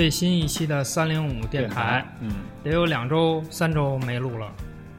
[0.00, 2.32] 最新一期的三零五电台，嗯，
[2.64, 4.50] 也有两周、三周没录了。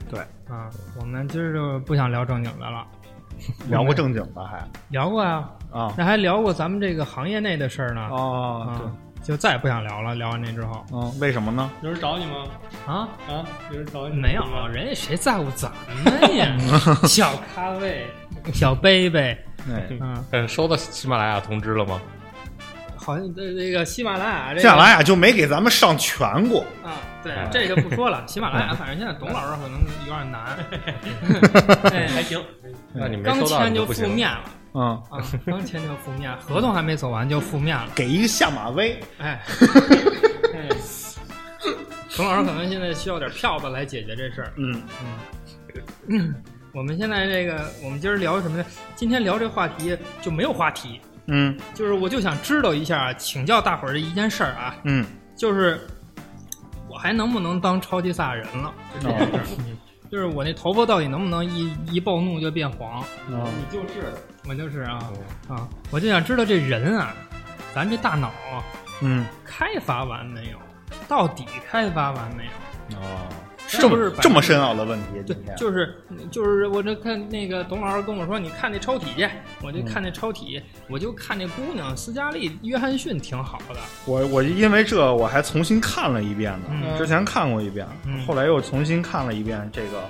[0.08, 0.70] 对，啊，
[1.00, 2.86] 我们今儿就不想聊正经的了，
[3.68, 8.10] 聊过正经的还聊过呀，啊那还聊过咱们这个行业内的事儿呢。
[8.12, 8.92] 哦，对，啊，
[9.24, 10.14] 就再也不想聊了。
[10.14, 11.68] 聊完这之后，嗯，为什么呢？
[11.82, 12.46] 有人找你吗？
[12.86, 12.94] 啊，
[13.28, 15.72] 啊，有人找你没有，人家谁在乎咱
[16.06, 16.56] 们呀？
[17.10, 18.06] 小咖位，
[18.54, 19.36] 小杯杯，
[19.68, 22.00] 哎，嗯，呃，收到喜马拉雅通知了吗？
[23.04, 28.24] 好像这这个喜马拉雅，这个喜马拉雅就没给咱们上全过，啊，对哎，这就不说了。
[28.28, 30.58] 喜马拉雅，反正现在董老师可能有点难，
[31.92, 32.44] 哎还行，
[32.94, 33.86] 那你们刚签就。
[33.86, 39.42] 负面了嗯，啊，刚签就负面，合同还没走完就负面了，给一个下马威，哎，
[40.54, 40.70] 哎
[42.16, 44.54] 董老师可能现在需要点票子来解决这事儿。
[44.58, 44.82] 嗯
[46.08, 46.36] 嗯，
[46.74, 48.66] 我们现在这个，我们今儿聊什么呢？
[48.96, 55.06] 今天聊这个话题就没有话题，嗯就是我就想知道一下，请教大伙儿的一件事儿啊，嗯，
[55.36, 55.80] 就是
[56.90, 58.74] 我还能不能当超级赛亚人了？
[59.00, 59.78] 就这件事儿，
[60.12, 63.02] 就是我那头发到底能不能一一暴怒就变黄？
[63.32, 64.12] 哦你就是，
[64.48, 65.00] 我就是啊
[65.48, 67.14] 啊，我就想知道这人啊，
[67.74, 68.64] 咱这大脑啊
[69.02, 70.58] 嗯开发完没有？
[71.08, 72.46] 到底开发完没
[72.90, 72.98] 有？
[73.00, 73.28] 哦，
[73.78, 75.96] 是这不是这么深奥的问题，对就是
[76.30, 79.30] 就是我这看那个董老师跟我说，你看那超体去，
[79.62, 90.04] 我就看那超体，我就看那姑娘斯嘉丽·约翰逊挺好的，我我因为这我还重新看了一遍呢，嗯之前看过一遍，嗯后来又重新看了一遍这个。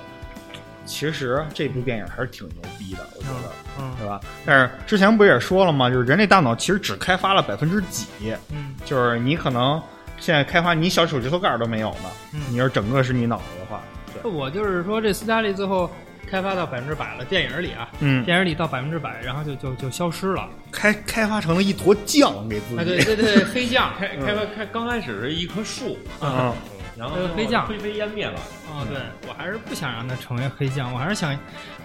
[0.84, 4.20] 其实这部电影还是挺牛逼的，我觉得，嗯对吧？
[4.44, 5.88] 但是之前不也说了吗？
[5.88, 8.06] 就是人类大脑其实只开发了百分之几，
[8.50, 9.80] 嗯就是你可能
[10.22, 12.08] 现在开发你小手指头盖都没有呢。
[12.32, 13.82] 嗯你要是整个是你脑子的话，
[14.22, 15.90] 对，我就是说这斯嘉丽最后
[16.30, 20.48] 开发到百分之百了，电影里啊，嗯，电影里到百分之百，然后就就就消失了。
[20.70, 22.78] 开开发成了一坨酱给自己。
[22.78, 26.54] 哎，对对对， 黑酱开开发开刚开始是一棵树，嗯，
[26.96, 28.38] 然后呃黑酱灰飞烟灭了。
[28.70, 31.36] 哦，对我还是不想让他成为黑酱，我还是想，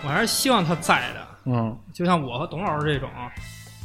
[0.04, 1.28] 我还是希望他在的。
[1.50, 3.10] 嗯就像我和董老师这种，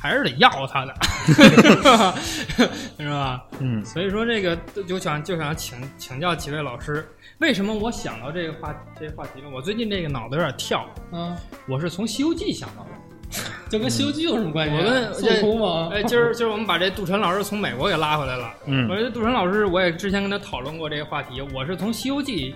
[0.02, 0.92] 还是得要他的，
[2.98, 3.44] 是吧？
[3.60, 7.08] 嗯所以说这个就想就想请请教几位老师，
[7.38, 9.46] 为什么我想到这个话这个话题呢？
[9.54, 11.36] 我最近这个脑子有点跳，嗯，
[11.68, 12.88] 我是从《西游记》想到的。
[13.70, 14.80] 这跟《西游记》有什么关系啊？
[14.80, 15.90] 我跟孙悟空吗？
[15.94, 18.52] 哎，今儿今儿我们把这杜晨老师从美国给拉回来了。
[18.66, 22.52] 嗯我嗯觉得杜晨老师，我也之前跟他讨论过这个话题，我是从《西游记》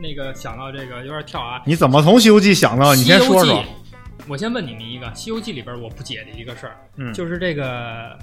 [0.00, 1.60] 那个想到这个有点跳啊。
[1.66, 2.94] 你怎么从《西游记》想到？
[2.94, 3.62] 你先说说。
[4.28, 8.18] 我先问你们一个，《西游记》里边我不解的一个事儿，嗯就是这个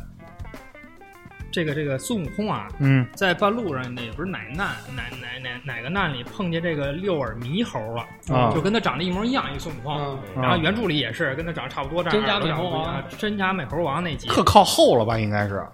[1.52, 8.06] 这个这个孙悟空啊，嗯在半路上那也不是哪难哪哪哪哪个难里碰见这个六耳猕猴了，
[8.36, 9.96] 啊就跟他长得一模一样一孙悟空。
[9.96, 14.28] 嗯然后原著里也是跟他长得差不多，这样真假美猴王真假美猴王那集。
[14.28, 15.18] 可靠后了吧？
[15.18, 15.66] 应该是。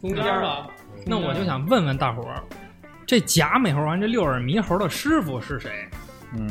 [0.00, 0.66] 中间的。
[1.06, 2.42] 那我就想问问大伙儿，
[3.06, 5.88] 这假美猴王这六耳猕猴的师傅是谁？
[6.36, 6.50] 嗯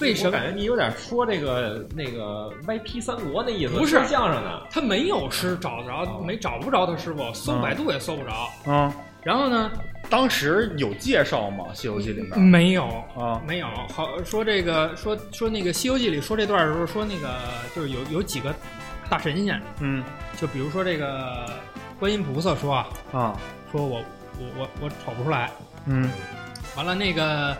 [0.00, 4.66] 为什么感觉你有点说这个那个歪批三国那意思，不是相声的。
[4.70, 8.48] 他没有师找得着，哦没找不着他师傅，搜百度也搜不着。
[8.66, 8.92] 嗯，
[9.22, 9.70] 然后呢，
[10.08, 11.64] 当时有介绍吗？
[11.74, 12.86] 《西游记》里面没有，
[13.16, 13.66] 啊没有。
[13.92, 17.28] 好说这个说说那个《西游记》里说这段的时候说那个
[17.74, 18.54] 就是有有几个
[19.08, 20.02] 大神仙，嗯
[20.40, 21.46] 就比如说这个
[21.98, 24.02] 观音菩萨说啊，啊说我
[24.38, 25.50] 我我我瞅不出来。
[25.86, 26.10] 嗯
[26.76, 27.54] 完了那个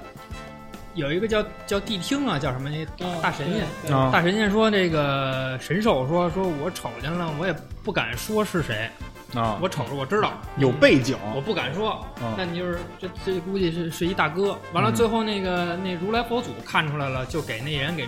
[0.95, 3.93] 有一个叫叫谛听啊，叫什么那啊大神仙。
[4.13, 8.91] 大神仙说：“这个神兽说说我瞅见了，我也不敢说是谁，
[9.35, 11.17] 啊，我瞅着我知道，有背景。
[11.35, 11.93] 我不敢说。
[12.21, 12.35] 啊。
[12.37, 14.59] 那你就是这这估计是是一大哥。
[14.73, 14.95] 完了，嗯。
[14.95, 18.07] 最后那个那如来佛祖看出来了，就给那人给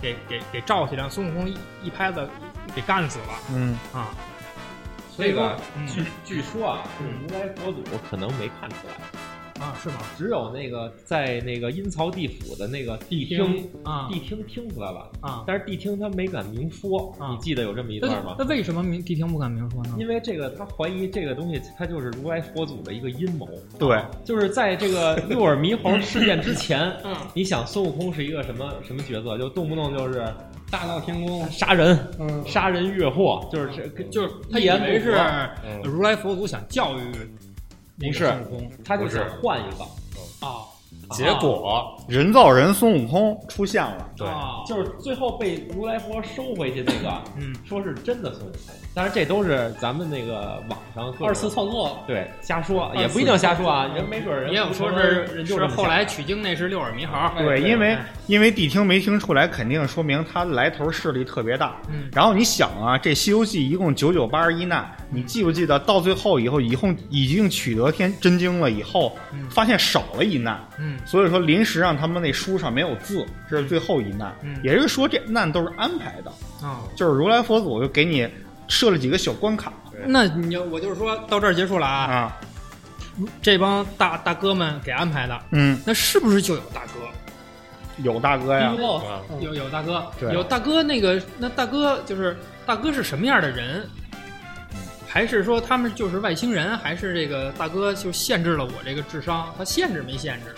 [0.00, 2.28] 给给给罩起来，让孙悟空一一拍子
[2.74, 3.34] 给干死了。
[3.54, 3.78] 嗯。
[3.92, 4.08] 啊！
[5.18, 5.86] 这个嗯。
[5.86, 8.94] 据据说啊，是如来佛祖可能没看出来，
[9.62, 9.94] 啊是吗？
[10.18, 15.44] 只有那个在那个阴曹地府的那个谛听，啊谛听听出来了，啊！
[15.46, 17.14] 但是谛听他没敢明说。
[17.18, 18.34] 啊你记得有这么一段吗？
[18.38, 19.96] 那为什么明谛听不敢明说呢？
[19.98, 23.48] 因为这个，他怀疑这个东西，他就是如来佛祖的一个阴谋。
[23.78, 29.38] 对，就是在这个六耳猕猴事件之前， 嗯你想孙悟空是一个什么什么角色？
[29.38, 30.24] 就动不动就是
[30.70, 31.46] 大闹天宫。
[31.50, 35.14] 杀人、嗯，杀人越货，就是这就是他以为是
[35.84, 37.26] 如来佛祖想教育那个
[38.06, 39.84] 不是孙悟空他就想换一个。
[40.46, 40.66] 啊，
[41.12, 44.10] 结果人造人孙悟空出现了。
[44.16, 48.74] 对啊就是最后被如来佛收回去那个，嗯说是真的孙悟空。
[48.94, 51.96] 但是，这都是咱们那个网上二次创作。
[52.06, 61.76] 对瞎说，也不一定瞎说啊，人没准儿人也有说是是后来取经那是六耳猕猴，对，因为哎因为谛听没听出来，肯定说明他来头势力特别大。
[61.88, 69.48] 嗯然后你想啊，这《西游记》一共九九八十一难，你记不记得到最后以后，以后已经取得天真经了以后，嗯。
[69.50, 70.98] 发现少了一难，嗯。
[71.04, 74.34] 所以说临时让他们那书上没有字，这是最后一难。
[74.42, 74.56] 嗯。
[74.64, 76.32] 也就是说，这难都是安排的，
[76.66, 78.26] 啊，就是如来佛祖就给你
[78.68, 79.72] 设了几个小关卡。
[80.06, 82.40] 那你就我就是说到这儿结束了啊，啊，
[83.42, 86.92] 这帮大大哥们给安排的，嗯，那是不是就有大哥？
[87.98, 88.72] 有大哥呀。
[89.40, 90.32] 有有大哥，对。
[90.32, 93.86] 有大哥那个那大哥就是大哥是什么样的人？
[95.12, 96.74] 还是说他们就是外星人？
[96.78, 99.52] 还是这个大哥就限制了我这个智商？
[99.58, 100.54] 他限制没限制？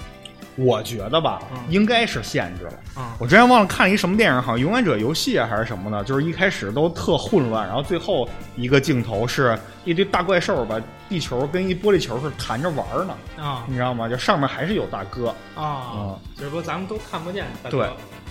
[0.54, 2.72] 我觉得吧，嗯应该是限制了。
[2.94, 14.08] 啊我之前忘了看了一什么电影，好像《勇敢者游戏》还是什么呢，就是一开始都特混乱，然后最后一个镜头是一堆大怪兽把地球跟一玻璃球是弹着玩呢，啊你知道吗？
[14.08, 16.14] 就上面还是有大哥，啊！
[16.38, 17.78] 就是说咱们都看不见大哥。
[17.78, 17.90] 对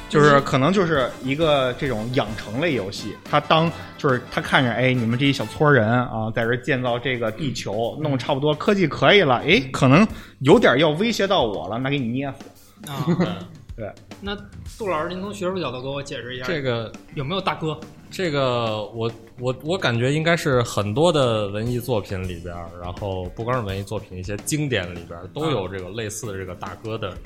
[0.10, 10.08] 就是可能就是一个这种养成类游戏，他当就是他看着哎，你们这一小撮人啊，在这建造这个地球，弄差不多科技可以了，哎，可能
[10.40, 12.92] 有点要威胁到我了，那给你捏死。
[12.92, 13.08] 啊，
[13.76, 13.92] 对，
[14.22, 14.36] 那
[14.78, 17.80] 杜老师，您从学术角度给我解释一下，这个有没有大哥？
[18.12, 27.18] 这个，我我我感觉应该是很多的文艺作品里边儿，然后不光是文艺作品，一些经典里边儿都有这个类似的这个大哥的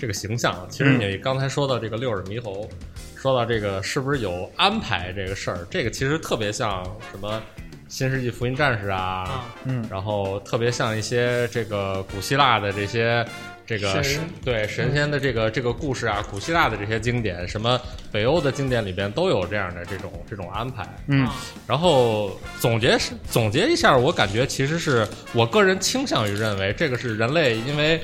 [0.00, 0.66] 这个形象。
[0.70, 2.66] 其实你刚才说到这个六耳猕猴，
[3.14, 6.82] 说到这个是不是有安排这个事儿，这个其实特别像
[7.12, 7.38] 什么
[7.86, 9.54] 《新世纪福音战士》啊，啊。
[9.66, 9.86] 嗯。
[9.90, 13.26] 然后特别像一些这个古希腊的这些
[13.66, 14.02] 这个神。
[14.04, 17.78] 神对神仙的这个这个故事啊，古希腊的这些经典，什么
[18.10, 20.88] 北欧的经典里边都有这样的这种这种安排。
[21.08, 21.26] 嗯。
[21.26, 21.34] 啊。
[21.66, 28.00] 然后总结是总结一下，我感觉其实是我个人倾向于认为，这个是人类因为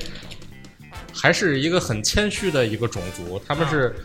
[1.19, 3.95] 还是一个很谦虚的一个种族，他们是。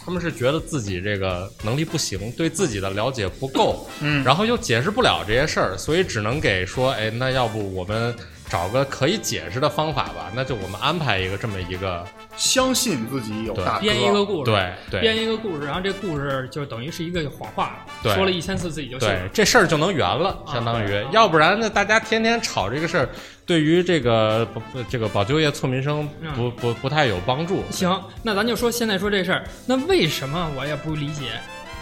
[0.00, 8.16] 他们是觉得自己这个能力不行，对自己的了解不够，嗯然后又解释不了这些事儿，所以只能给说，哎，那要不我们
[8.48, 10.32] 找个可以解释的方法吧？
[10.34, 12.04] 那就我们安排一个这么一个，
[12.36, 15.00] 相信自己有大哥，编一个故事，对对。
[15.00, 18.14] 编一个故事，然后这故事就等于是一个谎话，对。
[18.14, 19.10] 说了一千次自己就信。
[19.32, 20.52] 这事儿就能圆了，啊。
[20.52, 20.88] 相当于。
[20.88, 23.08] 对，要不然呢，大家天天吵这个事儿，
[23.44, 24.48] 对于这个
[24.88, 26.32] 这个保就业促民生嗯。
[26.34, 27.62] 不不不太有帮助。
[27.70, 31.32] 行，那咱就说现在说这事儿，那为什么我也不理解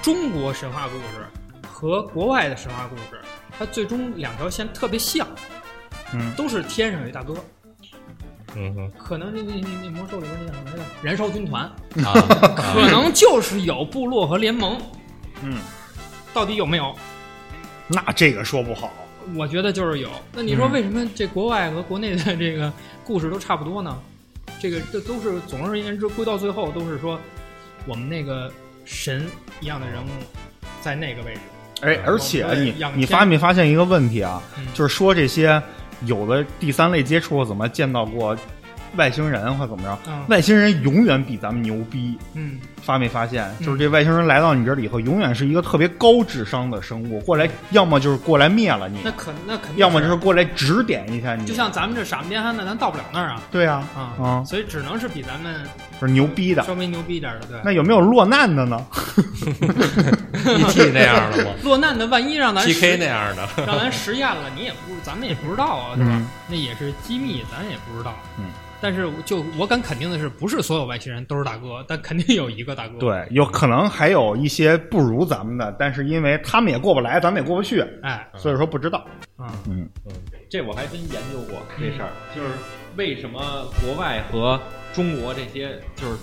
[0.02, 1.26] 中国神话故事
[1.68, 3.20] 和国外的神话故事，
[3.56, 5.26] 它最终两条线特别像，
[6.14, 7.34] 嗯都是天上有一大哥，
[8.54, 10.82] 嗯哼可能那那那那魔兽里边那叫什么来着？
[11.02, 11.64] 燃烧军团，
[12.04, 12.12] 啊，
[12.56, 14.80] 可能就是有部落和联盟，
[15.42, 15.58] 嗯，
[16.32, 16.94] 到底有没有？
[17.88, 18.92] 那这个说不好。
[19.34, 20.08] 我觉得就是有。
[20.32, 22.72] 那你说嗯为什么这国外和国内的这个
[23.04, 23.98] 故事都差不多呢？
[24.60, 27.20] 这个这都是总而言之归到最后都是说，
[27.86, 28.50] 我们那个
[28.84, 29.26] 神
[29.60, 30.08] 一样的人物
[30.80, 31.40] 在那个位置。
[31.82, 34.40] 哎，而且你你发没发现一个问题啊？
[34.56, 35.60] 嗯就是说这些
[36.04, 38.36] 有的第三类接触怎么见到过
[38.96, 42.16] 外星人或怎么着，嗯外星人永远比咱们牛逼。
[42.34, 43.44] 嗯发没发现？
[43.58, 51.44] 嗯就是这外星人来到你这里以后，永远是一个特别高智商的生物，过来要么就是过来灭了你那，可那肯定，要么就是过来指点一下你。
[51.44, 55.62] 就像咱们这傻逼憨的，咱到不了那儿啊对啊，啊，啊，所以只能是比咱们
[55.98, 56.62] 是牛逼的。
[56.62, 57.46] 稍微牛逼点的。
[57.48, 58.80] 对，那有没有落难的呢？
[60.36, 66.08] ，ET 那样的吗落难的，万一让咱？PK 那样的， 让咱实验了，你也不，咱们也不知道啊，是吧？
[66.10, 68.14] 嗯那也是机密，咱也不知道。
[68.38, 68.44] 嗯，
[68.80, 79.04] 但是就我敢肯定的是，不是所有外星人都是大哥，但肯定有一个大哥。，对，有可能还有一些不如咱们的，但是因为他们也过不来，咱们也过不去，哎，所以说不知道。
[79.38, 79.88] 嗯，嗯
[80.48, 82.48] 这我还真研究过这事儿，就是
[82.96, 83.40] 为什么
[83.84, 84.60] 国外和
[84.94, 86.16] 中国这些就是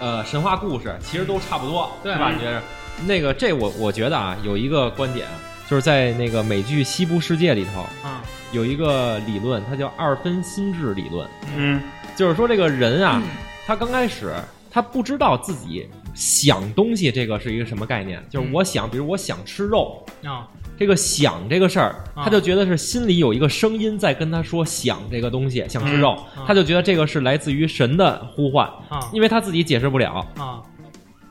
[0.00, 2.32] 呃神话故事其实都差不多，对吧？
[2.32, 2.60] 你觉得？
[3.06, 5.26] 那个这我我觉得啊，有一个观点，
[5.68, 8.20] 就是在那个美剧《西部世界》里头啊，
[8.52, 11.80] 有一个理论，它叫二分心智理论，嗯
[12.16, 13.30] 就是说这个人啊，嗯
[13.66, 14.34] 他刚开始
[14.70, 20.46] 他不知道自己想东西这个是一个什么概念，就是嗯我想，比如我想吃肉，啊，
[20.80, 22.24] 这个想这个事儿，啊。
[22.24, 28.98] 他就觉得是心里有一个声音在跟他说想这个东西，想吃肉，他就觉得这个是来自于神的呼唤，啊。
[29.12, 30.62] 因为他自己解释不了，啊，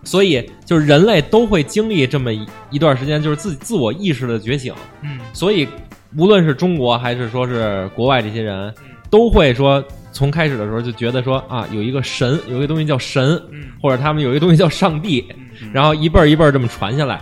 [0.03, 4.71] 所以就是人类都会经历这么一一段时间，就是自自我意识的觉醒。
[5.01, 5.19] 嗯。
[5.33, 5.67] 所以
[6.15, 13.63] 无论是中国还是说是国外这些人嗯，都会说从开始的时候就觉得说啊，有一个神，有一个东西叫神，嗯。
[13.81, 15.25] 或者他们有一个东西叫上帝，
[15.59, 15.71] 嗯。
[15.73, 17.19] 然后一辈儿一辈儿这么传下来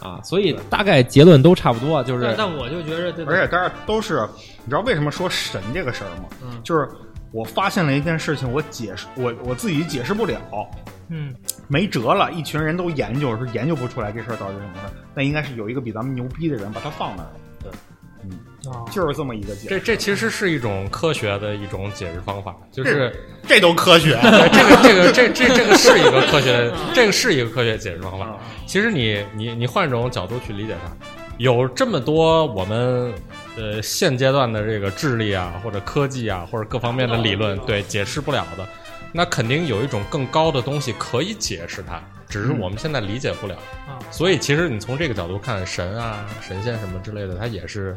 [0.00, 4.26] 啊，啊，所以大概结论都差不多，就是但但我就觉得这，而且大家都是，
[4.64, 6.28] 你知道为什么说神这个事儿吗？
[6.42, 6.88] 嗯就是
[7.32, 10.40] 我发现了一件事情，我解释我我自己解释不了，
[11.08, 11.34] 嗯
[11.68, 17.32] 没辙了，一群人都研究，是研究不出来这事儿到底是怎么回事，那应该是有一个比咱们牛逼的人把它放那儿了。
[18.62, 19.68] 对，啊，就是这么一个解释。
[19.68, 23.12] 这这其实是一种科学的一种解释方法，就是
[23.46, 24.18] 这都科学。
[24.22, 28.38] 对这个这个这这这个是一个科学， 这个是一个科学解释方法。
[28.66, 30.92] 其实你你你换一种角度去理解它，
[31.38, 33.12] 有这么多我们
[33.56, 38.66] 呃现阶段的这个智力啊，或者科技啊，或者各方面的理论，对解释不了的，
[39.12, 43.54] 那肯定有一种更高的东西可以解释它，只是我们现在理解不了。
[43.86, 47.96] 啊所以其实你从这个角度看，神啊、神仙什么之类的，它也是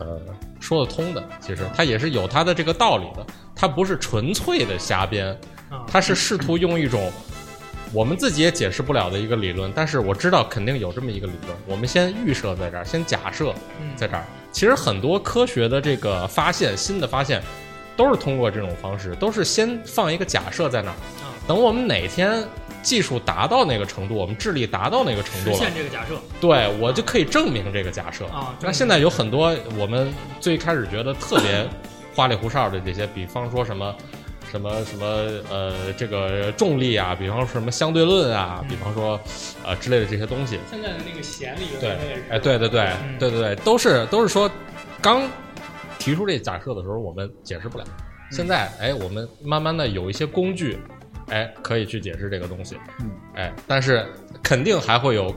[0.00, 0.20] 呃
[0.60, 1.22] 说得通的。
[1.40, 5.28] 其实它也是有它的这个道理的，它不是纯粹的瞎编，
[5.70, 7.12] 啊，它是试图用一种
[7.92, 14.24] 我们自己也解释不了的一个理论，但是我知道肯定有这么一个理论，我们先预设在这儿，先假设嗯在这儿。
[14.52, 17.42] 其实很多科学的这个发现，新的发现。
[17.96, 20.92] 都是通过这种方式，都是先放一个假设在那儿，
[21.24, 22.44] 啊，等我们哪天
[22.86, 28.24] 技术达到那个程度，我们智力达到那个程度了，实现这个假设对我就可以证明这个假设。
[28.26, 28.56] 啊。
[28.60, 31.66] 那现在有很多我们最开始觉得特别
[32.14, 33.92] 花里胡哨的这些，比方说什么
[34.52, 35.04] 什么什么
[35.50, 39.18] 呃这个重力啊，比方说什么相对论啊，比方说
[39.64, 40.56] 呃之类的这些东西。
[40.70, 44.48] 现在的那个弦理论也是，哎，对对对嗯对对对，都是都是说
[45.02, 45.28] 刚
[45.98, 47.84] 提出这假设的时候，我们解释不了。
[48.30, 50.78] 现在哎，我们慢慢的有一些工具，
[51.28, 52.76] 哎，可以去解释这个东西。
[53.00, 54.06] 嗯，哎，但是
[54.42, 55.34] 肯定还会有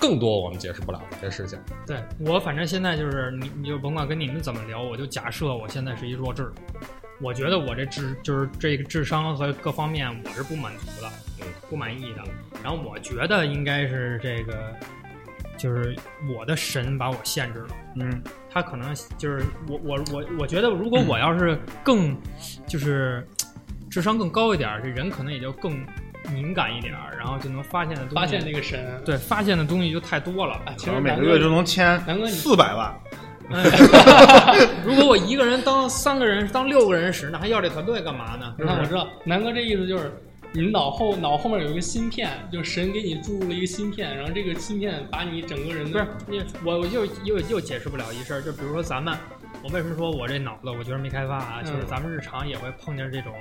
[0.00, 1.58] 更多我们解释不了的这事情。
[1.86, 6.50] 对我反正现在就是你你就甭管跟你们怎么聊，我就假设我现在是一弱智，
[7.20, 11.10] 我觉得我这智就是这个智商和各方面我是不满足的，
[11.68, 12.22] 不满意的。
[12.62, 14.74] 然后我觉得应该是这个，
[15.56, 15.96] 就是
[16.36, 17.68] 我的神把我限制了。
[17.96, 22.16] 嗯他可能就是我我我我觉得，如果我要是更
[22.66, 23.26] 就是
[23.90, 25.84] 智商更高一点儿，这人可能也就更
[26.32, 30.54] 敏感一点儿，然后就能发现的东西，发现那个神，对发现的东西就太多了。
[30.66, 32.94] 啊，其实每个月就能签南哥你四百万。
[34.84, 38.54] 如果我一个人当三个人当六个人使，那还要这团队干嘛呢？
[38.58, 38.74] 是不是？
[38.74, 40.12] 那我知道，南哥这意思就是，
[40.52, 49.16] 你脑后脑后面有一个芯片，就是神给你注入了一个芯片，然后这个芯片把你整个人不是你我我又又又解释不了一事儿，就比如说咱们，
[49.62, 51.60] 我为什么说我这脑子我觉得没开发啊？
[51.62, 53.32] 嗯就是咱们日常也会碰见这种，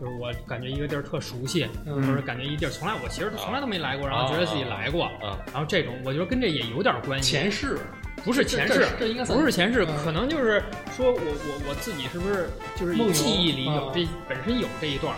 [0.00, 7.30] 就是我感觉一个地儿特熟悉，嗯或者感觉一地儿从来我其实从来都没来过，然后觉得自己来过，啊，然后这种我觉得跟这也有点关系。
[7.32, 7.78] 前世，
[8.24, 10.62] 不是前世，这这应该不是前世，嗯可能就是
[10.96, 15.14] 说我我我自己是不是就是记忆里有啊这本身有这一段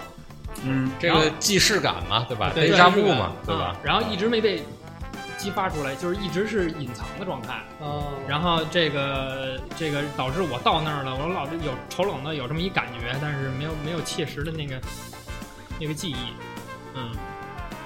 [0.64, 2.50] 嗯，这个既视感嘛，对吧？
[2.54, 3.76] 对 déjà vu 嘛，对吧啊？
[3.82, 4.62] 然后一直没被
[5.36, 7.62] 激发出来，就是一直是隐藏的状态。
[7.80, 14.80] 哦，然后这个这个导致我到那儿了，我老是有丑冷的有这么一感觉，但是没有没有切实的那个
[15.78, 16.16] 那个记忆。
[16.94, 17.10] 嗯，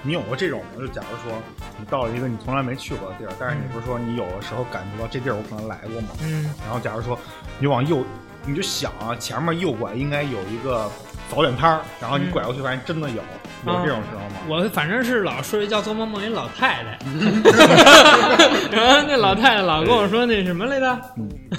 [0.01, 0.65] 你有过这种吗？
[0.79, 1.37] 就假如说
[1.77, 6.09] 你到了一个你从来没去过的地儿，但是你不是说你有的时候感觉到这地儿我可能来过吗？
[6.21, 7.19] 嗯，然后假如说
[7.59, 8.05] 你往右，
[8.45, 10.89] 你就想啊，前面右拐应该有一个
[11.33, 14.35] 早点摊儿，然后你嗯拐过去发现真的有，有这种时候吗？
[14.49, 16.99] 我反正是老睡觉做梦梦一老太太，
[18.71, 21.01] 然后那老太太老跟我说那什么来着？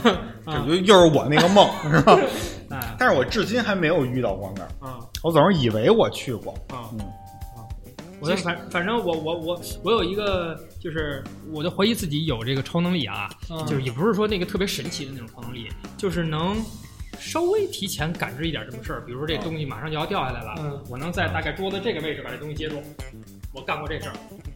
[0.47, 2.19] 这就又是我那个梦，是吧？
[2.71, 6.53] 哎但是我至今还没有遇到过那儿，啊我总是以为我去过。
[6.71, 7.01] 啊嗯
[8.25, 15.67] 我就反反正我我我我有一个就是我就怀疑自己有这个超能力啊，嗯就是也不是说那个特别神奇的那种超能力，
[15.99, 16.57] 就是能
[17.23, 22.83] 稍微提前感知一点什么事儿，比如说这东西马上就要掉下来了，嗯我能在大概桌子这个位置把这东西接住。
[23.55, 24.15] 我干过这事儿，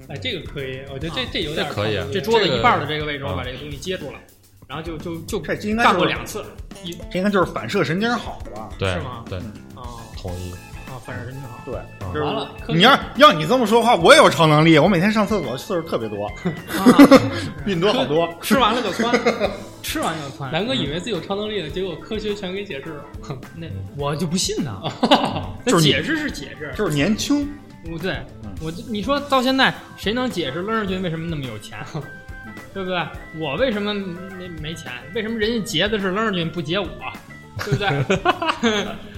[0.08, 4.18] 哎，这个可以，我觉得这这有点这可以这桌子一半的这个位置，我啊把这个东西接住了，
[4.66, 6.42] 然后就就就这应该干过两次，
[6.82, 8.70] 一这应该就是反射神经好吧？
[8.78, 9.38] 对是吗对，
[9.74, 10.52] 啊同意。
[10.86, 11.60] 啊，反射神经好。
[11.66, 16.32] 对，嗯就是完了你要要你这么说话，我也有超能力，我每天上厕所次数特别多，啊
[17.66, 18.26] 运多好多。
[18.40, 19.12] 吃完了就窜，
[19.86, 20.50] 吃完就窜。
[20.50, 23.04] 南哥以为自己有超能力了，结果科学全给解释了。
[23.54, 24.82] 那我就不信呢。
[25.64, 27.48] 就是解释是解释，就是年轻，
[27.84, 31.78] 不对嗯，我就你说到现在谁能解释楞儿君为什么那么有钱？
[32.74, 32.98] 对不对？
[33.38, 34.92] 我为什么没没钱？
[35.14, 36.88] 为什么人家结的是楞儿君不结我？
[37.64, 37.88] 对不对？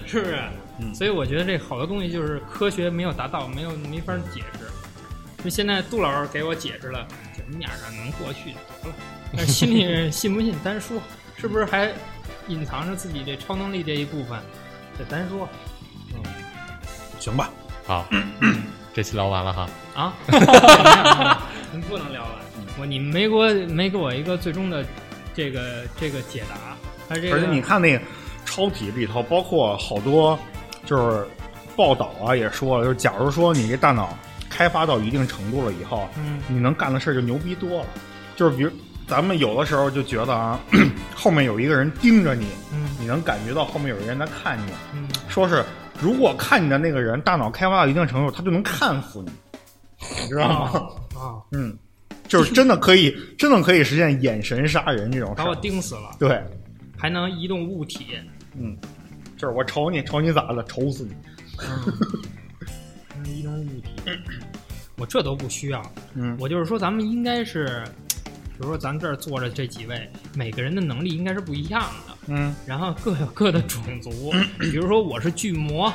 [0.07, 0.39] 是不是？
[0.81, 5.43] 嗯所以我觉得这好多东西就是科学没有达到，没有没法解释。
[5.43, 7.07] 就现在杜老师给我解释了，
[7.37, 8.95] 就那样的能过去就得了。
[9.37, 11.01] 但是心里信不信单说，
[11.37, 11.93] 是不是还
[12.49, 14.39] 隐藏着自己这超能力这一部分？
[14.99, 15.49] 这单说
[16.15, 16.23] 嗯
[17.19, 17.51] 行吧？
[17.87, 18.07] 好，
[18.95, 19.69] 这期聊完了哈。
[19.95, 20.15] 啊，
[21.73, 22.33] 您不能聊完。
[22.81, 24.85] 我你没给我没给我一个最终的
[25.35, 26.77] 这个这个解答，
[27.09, 28.01] 他这个而且你看那个
[28.45, 30.39] 超体里头，包括好多
[30.87, 31.27] 就是
[31.77, 34.17] 报道啊，也说了，就是假如说你这大脑
[34.49, 37.87] 开发到一定程度了以后，嗯你能干的事儿就牛逼多了。
[38.37, 38.71] 就是比如
[39.09, 40.61] 咱们有的时候就觉得啊，
[41.15, 44.73] 后面有一个人盯着你，嗯你能感觉到后面有人在看你。
[44.95, 45.65] 嗯，说是
[46.01, 49.31] 如果看你的那个人大脑开发到一定程度，他就能看死你，
[50.23, 50.49] 你知道
[51.15, 51.21] 吗？
[51.21, 51.77] 啊， 嗯，
[52.29, 55.55] 就是真的可以，真的可以实现眼神杀人这种事把我。
[55.57, 56.43] 盯死了，对，
[56.97, 58.09] 还能移动物体，
[58.59, 58.77] 嗯，
[59.39, 60.63] 就是我瞅你，瞅你咋的？
[60.65, 61.13] 瞅死你！
[63.25, 63.91] 能移动物体，
[64.99, 65.83] 我这都不需要。
[66.15, 67.83] 嗯我就是说，咱们应该是，
[68.59, 74.33] 比如说咱这儿坐着这几位，每个人的能力应该是不一样的，嗯然后各有各的种族。
[74.59, 75.87] 比如说我是巨魔，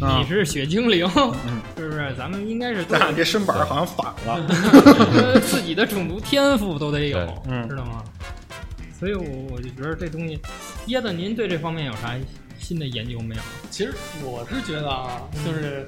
[0.00, 2.14] 啊你是雪精灵，嗯是不是？
[2.16, 4.46] 咱们应该是都咱俩这身板儿好像反了。
[5.34, 8.04] 呃自己的种族天赋都得有，嗯知道吗？
[8.96, 10.40] 所以我我就觉得这东西，
[10.86, 12.16] 椰子，您对这方面有啥
[12.60, 13.42] 新的研究没有？
[13.72, 15.84] 其实我是觉得啊，就是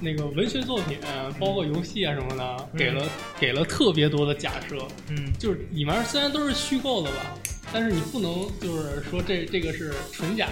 [0.00, 0.98] 那个文学作品，
[1.38, 3.06] 包括游戏啊什么的，给了
[3.38, 4.76] 给了特别多的假设，
[5.10, 7.36] 嗯就是里面虽然都是虚构的吧，
[7.72, 10.46] 但是你不能就是说这这个是纯假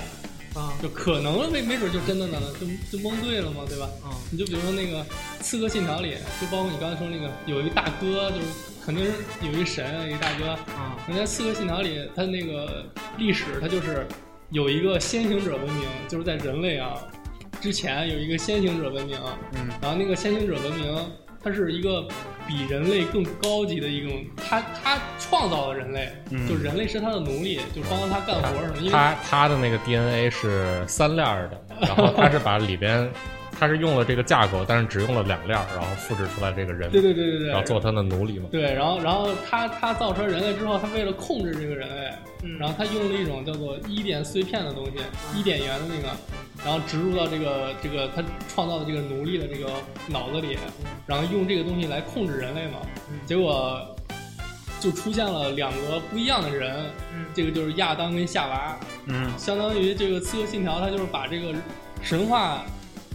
[0.54, 3.88] 的，啊就可能没没准就真的呢，就就蒙对了嘛，对吧？
[4.02, 5.02] 啊你就比如说那个
[5.40, 8.46] 《刺客信条》里，就包括你刚才说那个有一个大哥，就是
[8.84, 10.50] 肯定是有一神，一大哥。
[10.74, 12.86] 啊人家《刺客信条》里，他那个
[13.18, 14.06] 历史，他就是
[14.50, 16.94] 有一个先行者文明，就是在人类啊
[17.62, 19.16] 之前有一个先行者文明，
[19.54, 19.68] 嗯。
[19.80, 22.04] 然后那个先行者文明，它是一个
[22.44, 26.48] 比人类更高级的一种，它它创造了人类，嗯。
[26.48, 33.08] 就人类是它的奴隶，就帮它干活什么，因为他他的那个 DNA 是三链的，然后它是把里边，
[33.62, 38.48] 他是用了这个架构，但是只用了两链，然后复制出来这个人，对对对对对，然后做他的奴隶嘛。
[38.50, 42.58] 对，然后然后他他造出来人类之后，他为了控制这个人类，嗯。
[42.58, 44.94] 然后他用了一种叫做一点碎片的东西，
[45.36, 46.08] 伊甸园的那个，
[46.64, 49.70] 然后植入到这个这个他创造的这个奴隶的这个
[50.08, 50.58] 脑子里，
[51.06, 52.80] 然后用这个东西来控制人类嘛，
[53.24, 53.80] 结果
[54.80, 57.26] 就出现了两个不一样的人，嗯。
[57.32, 59.30] 这个就是亚当跟夏娃，嗯。
[59.38, 61.54] 相当于这个《刺客信条》，它就是把这个
[62.02, 62.64] 神话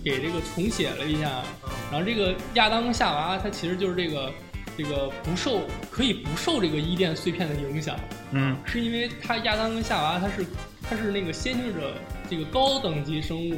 [0.08, 1.44] 给这个重写了一下，
[1.92, 4.32] 然后这个亚当跟夏娃，他其实就是这个
[4.78, 8.00] 这个不受可以不受这个伊甸碎片的影响，
[8.32, 8.58] 嗯。
[8.66, 10.46] 是因为他亚当跟夏娃他是
[10.82, 11.94] 他是那个先行者
[12.30, 13.56] 这个高等级生物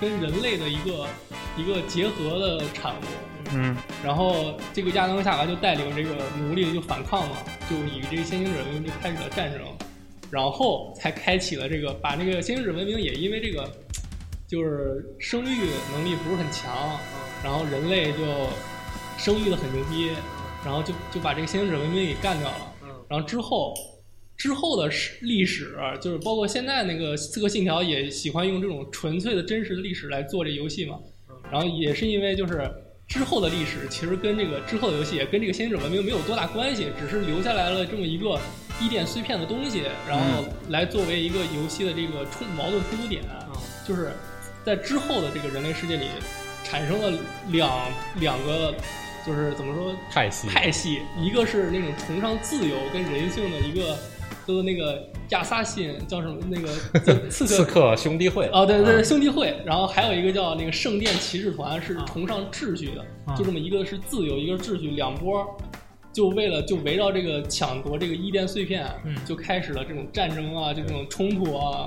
[0.00, 1.08] 跟人类的一个
[1.56, 3.04] 一个结合的产物，
[3.52, 3.76] 嗯。
[4.04, 9.60] 然后这个亚当跟夏娃就带领这个奴隶就反抗嘛，就以这个先行者文明就开始了战争，
[10.30, 13.68] 然后才开启了这个把那个先行者文明也因为这个
[14.48, 16.98] 就是生育能力不是很强，
[17.44, 18.48] 然后人类就
[19.16, 20.10] 生育的很牛逼，
[20.64, 22.74] 然后就就把这个先行者文明给干掉了，
[23.08, 23.74] 然后之后。
[24.38, 30.96] 之后的史历史，就是包括现在那个《刺客信条》也喜欢用这种纯粹的真实的历史来做这游戏嘛，
[31.50, 32.70] 然后也是因为就是
[33.08, 38.38] 之后的历史其实跟这个之后的游戏也跟这个先行者文明没有多大关系，只是留下来了这么一个
[38.80, 43.24] 一点碎片的东西，然后来作为一个游戏的这个冲矛盾冲突点，
[43.84, 44.12] 就是
[44.68, 46.06] 在之后的这个人类世界里
[46.62, 47.70] 产生了两
[48.20, 48.74] 两个。
[49.26, 49.94] 就是怎么说？
[50.10, 50.48] 派系。
[50.48, 53.94] 派系，一个是那种崇尚自由跟人性的一个，
[54.46, 56.38] 叫做那个亚萨信叫什么？
[56.48, 56.72] 那个
[57.28, 65.44] 刺客刺客兄弟会哦，对对对，啊兄弟会，然后还有一个叫那个圣殿骑士团，是崇尚秩序的，啊就这么一个是自由，一个是秩序，两波，
[66.10, 71.84] 就为了就围绕这个抢夺这个伊甸碎片，嗯就开始了这种战争啊，就这种冲突啊，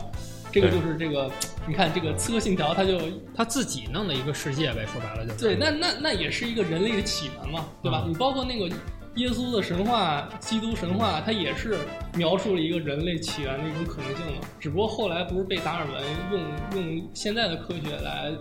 [0.51, 1.31] 这个就是这个，
[1.67, 2.99] 你看这个刺客信条，它就
[3.35, 5.37] 他自己弄的一个世界呗，说白了就是。
[5.39, 8.03] 对，那那那也是一个人类的起源嘛，对吧？
[8.05, 8.67] 嗯你包括那个
[9.15, 11.77] 耶稣的神话、基督神话，它也是
[12.15, 14.41] 描述了一个人类起源的一种可能性嘛。
[14.59, 18.31] 只不过后来不是被达尔文用用现在的科学来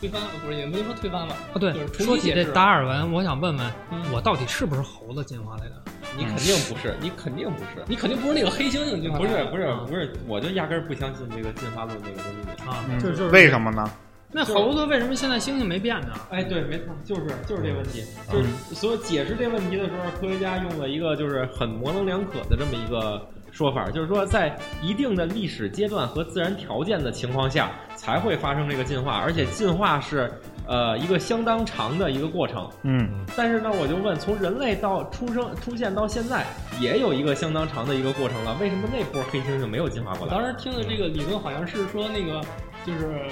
[0.00, 1.34] 推翻了，不是也没说推翻吧？
[1.54, 5.82] 啊，对就是，说起这达尔文，我想问问嗯我到底是不是猴子进化来的？
[6.16, 12.68] 你肯定不是，你肯定不是，你肯定不是那个黑猩猩进化不是不是啊不是，我就压根儿不相信这个进化论这个东西。
[12.68, 13.90] 啊，就是为什么呢？
[14.32, 16.08] 那猴子为什么现在猩猩没变呢？
[16.30, 23.26] 哎，对，没错，就是就是这问题，就是所以解释这问题的时候，科学家用了一个就是很模棱两可的这么一个
[23.56, 30.30] 说法，就是说在一定的历史阶段和自然条件的情况下，才会发生这个进化，而且进化是
[30.66, 32.68] 呃一个相当长的一个过程。
[32.82, 36.44] 嗯但是呢，我就问，从人类到出生出现到现在，
[36.78, 40.34] 也有一个相当长的一个过程了，为什么那波黑猩猩没有进化过来？
[40.34, 42.42] 我当时听的这个理论好像是说那个
[42.84, 43.22] 就是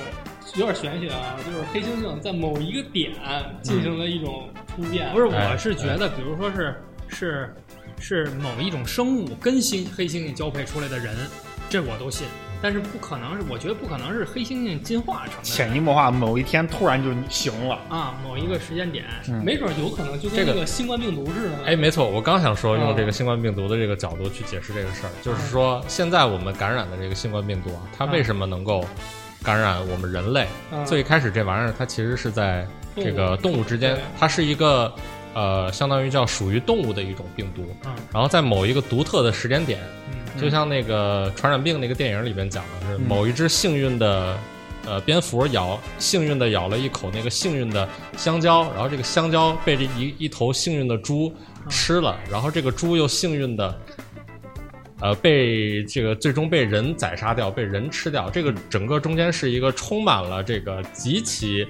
[0.57, 3.13] 有点玄学啊，就是黑猩猩在某一个点
[3.61, 5.13] 进行了一种突变。
[5.13, 6.75] 不是，哎我是觉得，比如说是
[7.09, 7.55] 是
[8.07, 11.17] 是某一种生物跟猩黑猩猩交配出来的人，
[11.71, 12.27] 这我都信。
[12.61, 17.79] 但是不可能是，我觉得不可能是黑猩猩进化成的潜移默化，某一天突然就行了。
[17.89, 21.65] 啊，某一个时间点，嗯没准儿有可能就跟这个新冠病毒似的。
[21.65, 28.85] 哎，没错，我刚想说，用啊这个新冠病毒的这个角度去解释这个事儿，就是说，现在我们感染的这个新冠病毒啊，它为什么能够
[29.43, 30.47] 感染我们人类？
[30.73, 34.95] 嗯最开始这玩意儿它其实是在这个动物之间，它是一个
[35.35, 44.39] 呃，相当于叫属于动物的一种病毒，嗯然后在某一个独特的时间点，嗯，就像那个传染病那个电影里边讲的是，嗯某一只幸运的
[44.87, 51.35] 呃蝙蝠咬幸运的咬了一口那个幸运的香蕉，然后这个香蕉被这一一头幸运的猪
[51.69, 53.81] 吃了，然后这个猪又幸运的。
[55.01, 58.31] 呃，被这个最终被人宰杀掉，被人吃掉。
[58.31, 61.67] 这个整个中间是一个充满了这个极其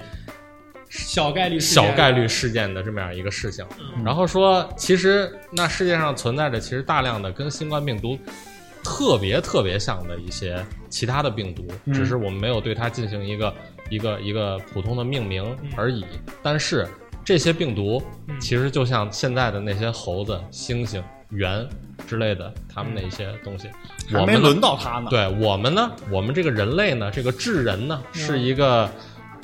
[0.96, 1.84] 小概率事件。
[1.84, 3.64] 小概率事件的这么样一个事情。
[3.78, 4.04] 嗯。
[4.04, 8.18] 然后说，其实那世界上存在着其实大量的跟新冠病毒
[8.82, 11.92] 特别特别像的一些其他的病毒，嗯。
[11.92, 13.54] 只是我们没有对它进行一个
[13.90, 15.44] 一个一个普通的命名
[15.76, 16.04] 而已。
[16.42, 16.86] 但是
[17.24, 18.40] 这些病毒嗯。
[18.40, 21.68] 其实就像现在的那些猴子、猩猩、猿
[22.06, 23.68] 之类的，他们的一些东西，
[24.12, 25.08] 我们轮到他呢。
[25.10, 28.20] 对我们呢，我们这个人类呢，这个智人呢，嗯。
[28.20, 28.88] 是一个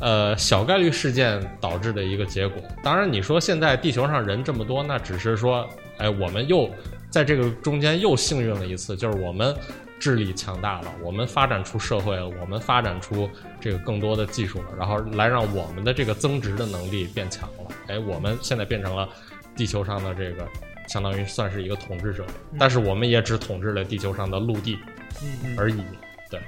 [0.00, 2.62] 呃小概率事件导致的一个结果。
[2.82, 6.68] 当然，你说现在地球上人这么多，那只是说，哎，我们又
[7.10, 9.54] 在这个中间又幸运了一次，就是我们
[9.98, 13.28] 智力强大了，我们发展出社会了，我们发展出
[13.60, 17.74] 这个更多的技术了，然后来让我们的这个增值的能力变强了。
[17.88, 19.08] 哎，我们现在变成了
[19.54, 20.46] 地球上的这个。
[20.88, 22.26] 相当于算是一个统治者，
[22.58, 24.76] 但是我们也只统治了地球上的陆地
[25.22, 25.80] 嗯而已。
[26.28, 26.40] 对，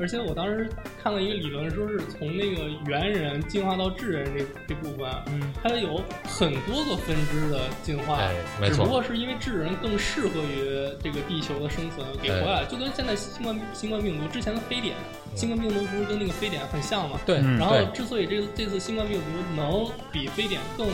[0.00, 0.68] 而且我当时
[1.02, 14.94] 看了一个理论，说是从那个猿人进化到智人这这部分，嗯它有很多个分支的进化，哎没错只不过是因为智人更适合于这个地球的生存，给活下来，就跟现在新冠新冠病毒之前的非典，
[15.34, 17.18] 新冠病毒不是跟那个非典很像吗？
[17.24, 19.24] 对嗯然后之所以这个这次新冠病毒
[19.56, 20.86] 能比非典更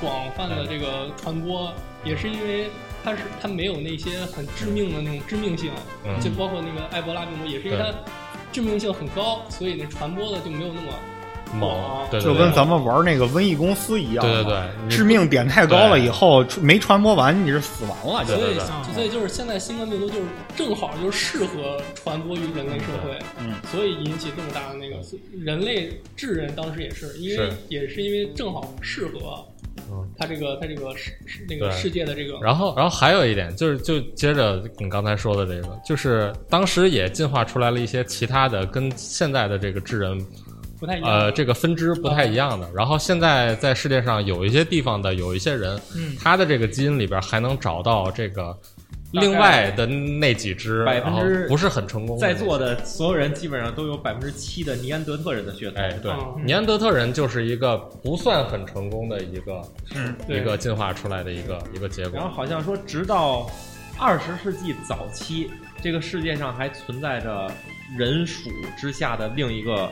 [0.00, 1.72] 广泛的这个传播，
[2.04, 2.70] 也是因为
[3.02, 5.70] 它是它没有那些很致命的那种致命性，
[6.04, 7.98] 嗯就包括那个埃博拉病毒，也是因为它对
[8.52, 10.92] 致命性很高，所以那传播的就没有那么
[11.52, 18.58] 猛广，对对就跟咱们玩那个瘟疫公司一样，对对对，致命点太高了，以后没传播完你是死亡了，所以
[18.94, 24.96] 所以就是现在新冠病毒就是正好就是适合传播于人类社会，嗯，所以引起这么大的那个
[25.32, 29.44] 人类智人当时也是因为也是因为正好适合
[29.90, 40.24] 嗯他这个他这个世世那个世界的这个然后，然后还有一点就是，就接着你刚才说的这个，就是当时也进化出来了一些其他的跟现在的这个智人，
[40.78, 41.10] 不太一样。
[41.10, 42.68] 呃，这个分支不太一样的。
[42.74, 48.56] 然后现在在世界上有一些地方的有一些人，嗯他的这个基因里边还能找到这个
[49.12, 55.82] 另外的那几只，百分之不是很成功在座的所有人基本上都有百分之七的尼安德特人的血统。
[55.82, 59.62] 哎，对，嗯尼安德特人就是一个不算很成功的一个
[59.94, 62.34] 嗯一个进化出来的一个一个结果然后。
[62.34, 63.50] 好像说，直到
[63.98, 65.50] 二十世纪早期，
[65.82, 67.50] 这个世界上还存在着
[67.98, 69.90] 人属之下的另一个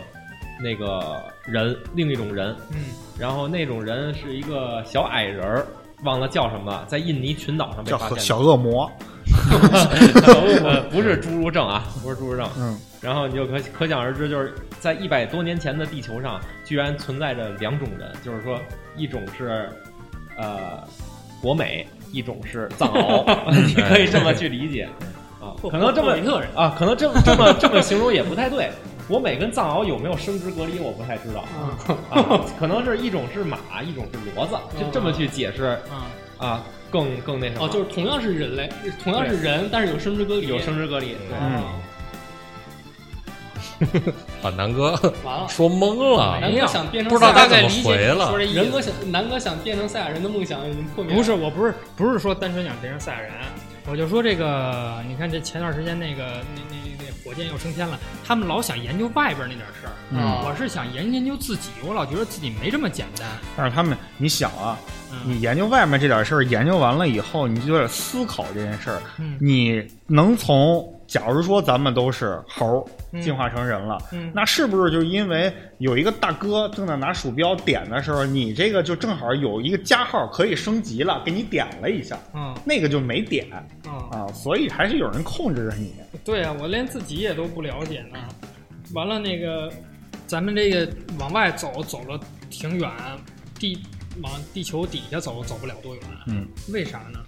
[0.63, 2.55] 那个人，另一种人。
[2.71, 2.85] 嗯
[3.19, 5.67] 然后那种人是一个小矮人儿，
[6.05, 8.23] 忘了叫什么了，在印尼群岛上被叫发现的。
[8.25, 8.91] 小恶魔，
[10.65, 12.49] 呃，不是侏儒症啊，不是侏儒症。
[12.59, 18.59] 嗯，然后你就可可想而知，就是在一百多年前的地球上，居然存在着两种人，就是说，
[18.97, 19.69] 一种是
[20.37, 20.83] 呃
[21.43, 23.25] 国美，一种是藏獒，
[23.67, 24.89] 你可以这么去理解
[25.41, 25.53] 啊。
[25.71, 26.17] 可能这么
[26.55, 28.71] 啊，可能这么这么这么形容也不太对。
[29.09, 31.45] 国美跟藏獒有没有生殖隔离，我不太知道
[32.11, 32.45] 啊。
[32.59, 37.65] 可能是一种是马，一种是骡子，就这么去解释啊啊，更更那什么。
[37.65, 38.71] 哦，就是同样是人类，
[39.03, 41.09] 同样是人，但是有生殖隔离，有生殖隔离。
[41.09, 41.37] 对。
[41.41, 41.63] 嗯。
[44.43, 44.91] 把 南哥
[45.23, 45.47] 完了。
[45.49, 48.29] 说懵了，南哥想变成不知道赛亚人该怎么回了。
[48.29, 48.57] 说这意思。
[48.57, 51.17] 人哥想南哥想变成赛亚人的梦想已经破灭了。
[51.17, 53.33] 不是，我不是不是说单纯想变成赛亚人，
[53.89, 56.25] 我就说这个，你看这前段时间那个
[56.57, 56.77] 那那
[57.25, 63.27] 火箭又升天了，他们老想研究外边那点事儿，嗯我是想研研究自己，我老觉得自己没这么简单。
[63.57, 64.79] 但是他们，你想啊，
[65.13, 69.01] 嗯你研究外面这点事儿，研究完了以后，你就得思考这件事儿。
[69.19, 72.89] 嗯你能从，假如说咱们都是猴
[73.21, 74.31] 进化成人了，嗯。
[74.35, 82.55] 那是不是就因为有一个大哥正在拿鼠标点的时候，你这个就正好有一个加号可以升级了，给你点了一下，嗯。
[82.65, 83.47] 那个就没点。
[83.87, 85.95] 嗯，啊，所以还是有人控制着你。
[86.25, 88.19] 对啊，我连自己也都不了解呢。
[88.95, 89.73] 完了，那个
[90.27, 92.19] 咱们这个往外走走了
[92.51, 92.91] 挺远，
[93.59, 93.79] 地
[94.23, 97.21] 往地球底下走走不了多远，嗯，为啥呢？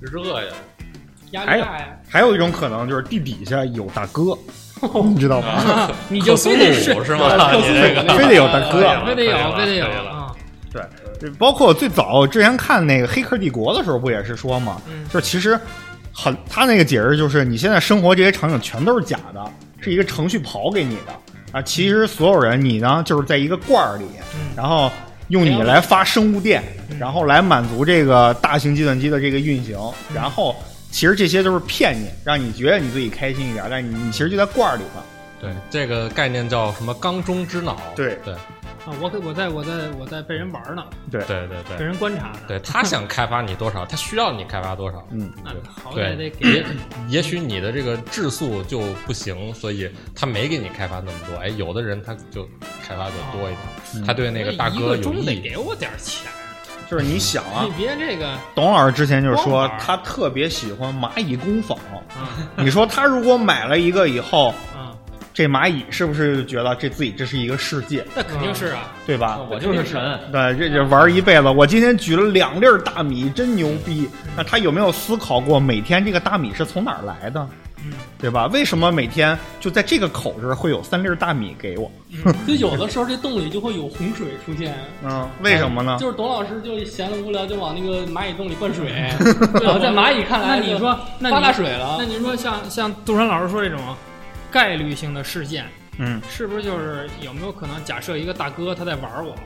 [0.00, 0.54] 热呀，
[1.32, 1.98] 压力大呀。
[2.08, 4.36] 还有一种可能就是地底下有大哥，
[5.04, 5.48] 你知道吗？
[5.48, 7.52] 啊， 你就非得是是吗？
[7.54, 9.86] 你这个非得有大哥非得有非得有
[11.20, 15.04] 对，包括最早之前看那个《黑客帝国》的时候，不也是说嘛，嗯。
[15.12, 15.58] 就是其实
[16.14, 19.44] 很他那个解释就是你现在生活这些场景全都是假的，
[19.80, 21.12] 是一个程序跑给你的。
[21.52, 21.60] 啊。
[21.60, 24.40] 其实所有人你呢就是在一个罐儿里，嗯。
[24.56, 24.90] 然后
[25.28, 26.62] 用你来发生物电，
[26.98, 29.76] 然后来满足这个大型计算机的这个运行，
[30.14, 30.56] 然后
[30.90, 35.04] 其实这些都是骗你，让你觉得你自己开心一点，但你你其实就在罐儿里了。
[35.40, 36.92] 对，这个概念叫什么？
[36.92, 37.80] 缸中之脑。
[37.96, 45.06] 对对啊，我我在我在我在被人玩呢，对对对被人观察呢，对，他想开发你多少，他需要你开发多少。
[45.10, 45.50] 嗯，那
[45.82, 46.66] 好歹得给也
[47.08, 51.36] 也许你的这个质素就不行，所以他没给你开发那么多。
[51.36, 52.46] 哎，有的人他就
[52.86, 53.54] 开发的多一
[53.94, 55.40] 点，他对那个大哥有个钟得。
[55.40, 56.30] 给我点钱，
[56.90, 61.78] 就是你想啊你，别这个董老师之前就是说他特别喜欢蚂蚁工坊。
[61.78, 62.02] 啊
[62.56, 64.54] 你说他如果买了一个以后，啊，
[65.40, 69.40] 这蚂蚁是不是就觉得这自己这是一个世界，那肯定是啊，对吧？
[69.50, 71.48] 我就是神，对，这这玩一辈子。
[71.48, 74.06] 我今天举了两粒儿大米，真牛逼。
[74.36, 77.48] 那他有没有思考过每天这个大米是从哪儿来的？
[77.82, 78.48] 嗯，对吧？
[78.48, 81.90] 为什么每天就在这个口这儿会有三粒儿大米给我？
[82.46, 85.96] 就有的时候这洞里就会有洪水出现，嗯，为什么呢？
[85.98, 88.92] 就是董老师就闲得无聊，就往那个蚂蚁洞里灌水，
[89.62, 93.80] 然后在蚂蚁看来，那你说，那发你大水了那，你说像像杜川老师说这种
[94.50, 95.66] 概率性的事件，
[95.98, 99.36] 嗯，是不是就是有没有可能假设一个大哥他在玩我？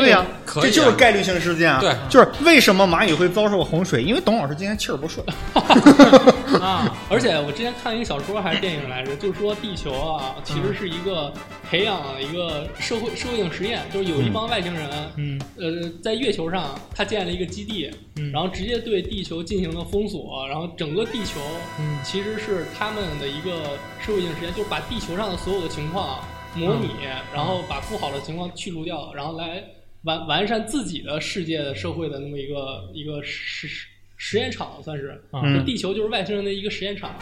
[0.00, 0.24] 对呀、
[0.60, 1.80] 这就是概率性事件啊。
[1.80, 4.02] 对，就是为什么蚂蚁会遭受洪水？
[4.02, 5.24] 因为董老师今天气儿不顺。
[6.60, 11.32] 啊，而且我之前看了一个小说还是电影来着，就是说地球啊，其实是一个
[11.70, 15.40] 培养了一个社会社会性实验，就是有一帮外星人，嗯。
[15.56, 18.30] 呃，在月球上他建了一个基地，嗯。
[18.32, 21.40] 然后直接对地球进行了封锁，然后整个地球
[21.78, 21.98] 嗯。
[22.04, 26.20] 其实是他们的一个社会性实验，就是把地球上的所有的情况
[26.54, 29.62] 模拟，嗯然后把不好的情况去除掉，然后来
[30.02, 33.86] 完完善自己的世界的社会的那么一个一个实实
[34.16, 37.14] 实验场，算是，啊嗯就地球就是外星人的一个实验场。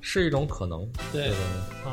[0.00, 0.88] 是一种可能。
[1.12, 1.30] 对对，
[1.84, 1.92] 啊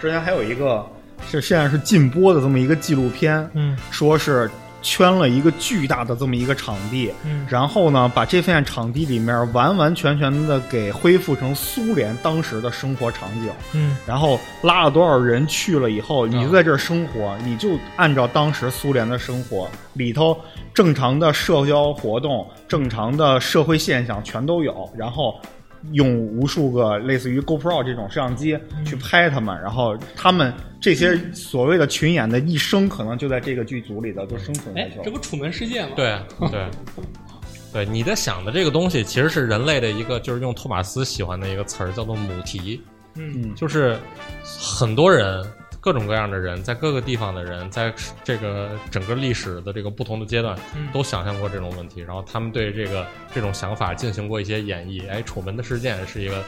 [0.00, 0.86] 之前还有一个
[1.26, 4.50] 是现在是禁播的这么一个纪录片，嗯说是
[4.84, 20.38] 圈了一个巨大的这么一个场地，嗯然后呢，把这片场地里面完完全全的给恢复成苏联当时的生活场景，嗯然后拉了多少人去了以后，你就在这儿生活，你就按照当时苏联的生活里头
[20.74, 25.34] 正常的社交活动、正常的社会现象全都有，然后。
[25.92, 36.18] 用无数个类似于 GoPro 这种摄像机去拍他们，然后他们这些所谓的群演的一生，可能就在这个剧组里头就生存下去，这不楚门世界吗？，对
[36.50, 36.66] 对
[37.72, 42.80] 对，你在想的这个东西，其实是人类的一个，就是用托马斯喜欢的一个词儿，叫做母题。
[43.16, 43.96] 嗯就是
[44.42, 45.44] 很多人，
[45.84, 47.92] 各种各样的人，在各个地方的人，在
[48.24, 55.06] 这个整个历史的这个不同的阶段，嗯都想象过这种问题，然后他们对这个这种想法进行过一些演绎。
[55.10, 56.42] 哎，楚门的事件是一个，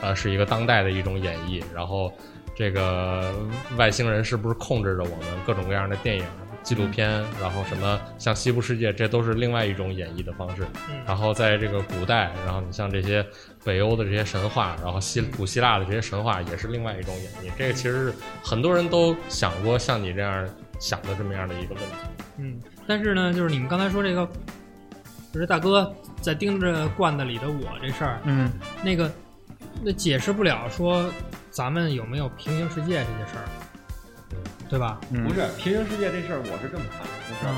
[0.00, 1.62] 呃，是一个当代的一种演绎。
[1.74, 2.10] 然后，
[2.56, 3.30] 这个
[3.76, 5.26] 外星人是不是控制着我们？
[5.46, 6.24] 各种各样的电影、
[6.62, 10.62] 纪录片，然后什么像西部世界，这都是另外一种演绎的方式。
[10.88, 13.24] 嗯然后在这个古代，然后你像这些
[13.64, 17.52] 北欧的这些神话，然后希古希腊的这些神话，也是另外一种演绎。
[17.58, 21.96] 这个其实是很多人都想过像你这样想的这么样的一个问题。
[22.38, 24.26] 嗯，但是呢，就是你们刚才说这个，
[25.32, 25.92] 就是大哥
[26.22, 28.50] 在盯着罐子里的我这事儿，嗯
[28.82, 29.10] 那个
[29.82, 31.10] 那解释不了说
[31.50, 33.44] 咱们有没有平行世界这些事儿，
[34.68, 35.00] 对吧？
[35.10, 37.54] 嗯，不是平行世界这事儿，我是这么看的，就是嗯，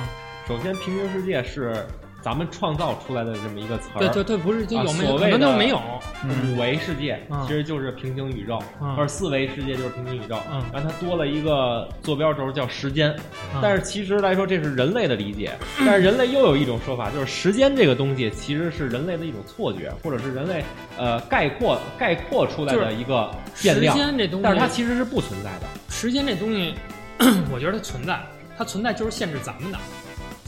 [0.48, 1.86] 首先平行世界是
[2.22, 5.80] 咱们创造出来的这么一个词儿，对对对，不是就啊有没有、可所谓的能就没有，
[6.24, 6.52] 嗯。
[6.54, 7.44] 五维世界嗯。
[7.46, 8.94] 其实就是平行宇宙，嗯。
[8.94, 10.38] 或者四维世界就是平行宇宙。
[10.52, 10.62] 嗯。
[10.72, 13.10] 然后它多了一个坐标轴叫时间，
[13.54, 13.60] 嗯。
[13.62, 20.64] 但是其实来说这是人类的理解，但是人类又有一种说法，就是时间这个东西其实是人类的一种错觉，或者是人类
[20.98, 23.30] 呃概括概括出来的一个
[23.62, 25.66] 变时量，间这东西，但是它其实是不存在的。
[25.88, 26.74] 时间这东西，
[27.52, 28.20] 我觉得它存在，
[28.56, 29.78] 它存在就是限制咱们的，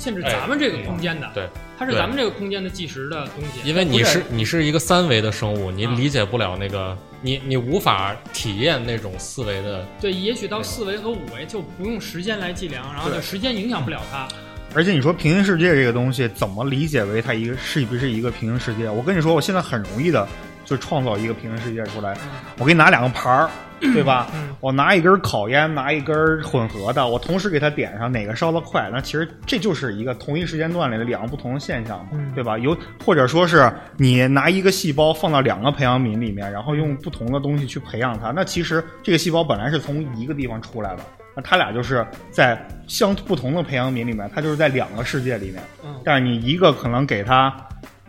[0.02, 3.68] 限制咱们这个空间的，对，它是咱们这个空间的计时的东西。
[3.68, 9.86] 因为你是是你是一个三维的生物，你嗯理解不了那个，你你无法体验那种四维的。
[10.00, 14.26] 对，也许到四维和五维就不用时间来计量，然后就时间影响不了它。
[14.74, 18.90] 而且你说平行世界这个东西怎么理解为它一个是不是一个平行世界？
[18.90, 20.26] 我跟你说，我现在很容易的
[20.64, 22.14] 就创造一个平行世界出来。
[22.14, 23.50] 嗯我给你拿两个牌儿，
[23.92, 24.28] 对吧？
[24.34, 28.88] 嗯我拿一根烤烟，拿一根混合的，我同时给它点上，哪个烧得快？
[28.92, 32.56] 那其实这就是一个同一时间段里的两个不同的现象嘛，嗯对吧？
[32.58, 41.02] 有或者说是你拿一个细胞放到两个培养皿里面，然后用不同的东西去培养它，那其实这个细胞本来是从一个地方出来的，
[41.34, 47.52] 那它俩就是在相不同的培养皿里面，它就是在两个世界里面，嗯但是你一个可能给它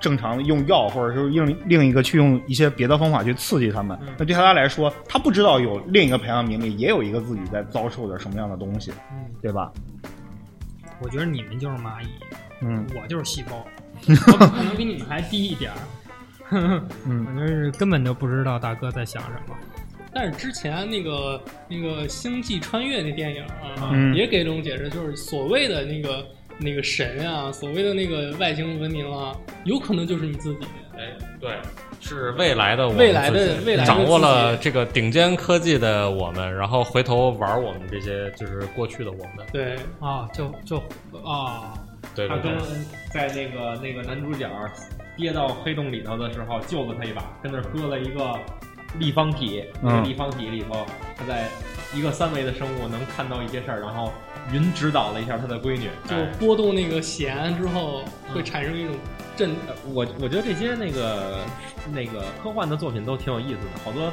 [0.04, 9.24] 正常的用药，或者是用另一个去用一些别的方法去刺激他们，那对他来说，他不知道有另一个培养皿里也有一个自己在遭受着什么样的东西，嗯。
[9.42, 9.72] 对吧？
[11.02, 12.08] 我觉得你们就是蚂蚁，
[12.62, 12.86] 嗯。
[12.94, 13.66] 我就是细胞，
[14.08, 15.78] 我可能比你们还低一点儿。
[17.08, 17.26] 嗯。
[17.34, 19.56] 我就是根本就不知道大哥在想什么。
[20.14, 24.14] 但是之前那个那个《星际穿越》那电影啊，嗯。
[24.14, 26.26] 也给这种解释，就是所谓的那个
[26.64, 30.66] 那个神啊，所谓的那个外星文明啊，有可能就是你自己。
[30.96, 31.58] 哎，对，
[32.00, 40.78] 是未来的我们未来的未来的掌握了这个顶尖科技的我们，然后回头玩我们这些就是过去的我们，对，啊，就就
[41.24, 41.74] 啊，
[42.16, 42.62] 他跟对。
[43.12, 44.48] 在那个那个男主角
[45.18, 48.40] 跌到黑洞里头的时候救了他一把，跟那儿搁了一个
[49.00, 50.86] 立方体，嗯那个立方体里头，
[51.18, 51.48] 他在
[51.94, 54.12] 一个三维的生物能看到一些事儿，然后
[54.52, 55.90] 云指导了一下他的闺女。
[56.08, 58.04] 就哎波动那个弦之后，
[58.34, 58.96] 会产生一种
[59.36, 59.52] 震。
[59.68, 61.40] 呃我我觉得这些那个
[61.92, 64.12] 那个科幻的作品都挺有意思的，好多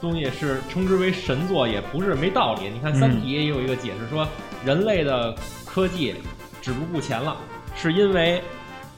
[0.00, 2.68] 东西是称之为神作，也不是没道理。
[2.68, 4.26] 你看《三体》也有一个解释说，
[4.64, 6.14] 人类的科技
[6.60, 7.36] 止步不前了，
[7.76, 8.42] 是因为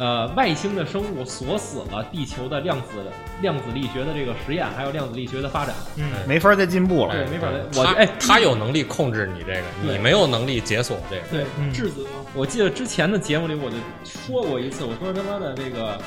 [0.00, 2.86] 呃外星的生物锁死了地球的量子
[3.42, 5.74] 量子力学的这个实验，还有量子力学的发展。
[5.96, 7.12] 嗯，没法再进步了。
[7.12, 7.78] 对，没法再。
[7.78, 11.22] 我他哎，他有能力控制你这个，你没有能力解锁这个。
[11.30, 15.98] 对，嗯质子嘛，我记得之前的节目里我就说过一次，我说他妈的这个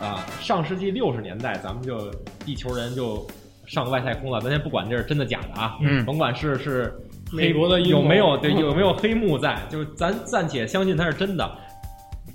[0.00, 2.12] 啊，上世纪六十年代咱们就
[2.44, 3.26] 地球人就
[3.66, 6.94] 上外太空了，咱先不管这是真的假的啊，嗯甭管是是
[7.32, 11.58] 美国的有没有对有没有黑幕在，就是咱暂且相信它是真的。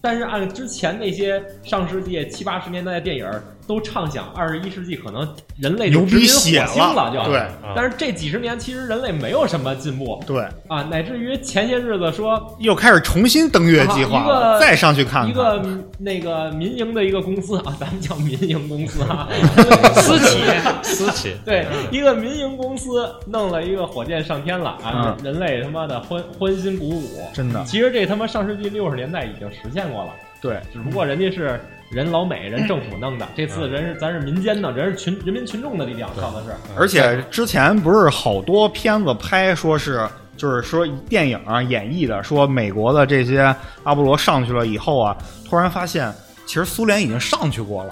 [0.10, 5.28] 但是按之前那些上世纪七八十年代的电影儿都畅想二十一世纪可能
[5.60, 7.38] 人类就牛逼殖民血火星了，就对。
[7.38, 7.74] 啊。
[7.76, 10.24] 但是这几十年其实人类没有什么进步。
[10.26, 15.30] 对，啊，乃至于前些日子说又开始重新登月计划再上去看看。
[15.30, 15.62] 一个
[16.00, 19.28] 那个民营的一个公司 啊，咱们叫民营公司啊，
[19.96, 20.40] 私企，
[20.82, 25.26] 私企，对，一个民营公司弄了一个火箭上天了啊，嗯。
[25.26, 27.20] 人类他妈的欢欢欣鼓舞。
[27.34, 27.64] 真的。
[27.66, 36.50] 其实这他妈上世纪六十年代已经实现过了，对，只不过人家是人老美人政府弄的，这次人是咱是民间的，人是群人民群众的力量靠的是。
[36.78, 40.08] 而且之前不是好多片子拍说是。
[40.38, 45.18] 就是说，电影啊演绎的说，美国的这些阿波罗上去了以后啊，
[45.50, 46.14] 突然发现
[46.46, 47.90] 其实苏联已经上去过了，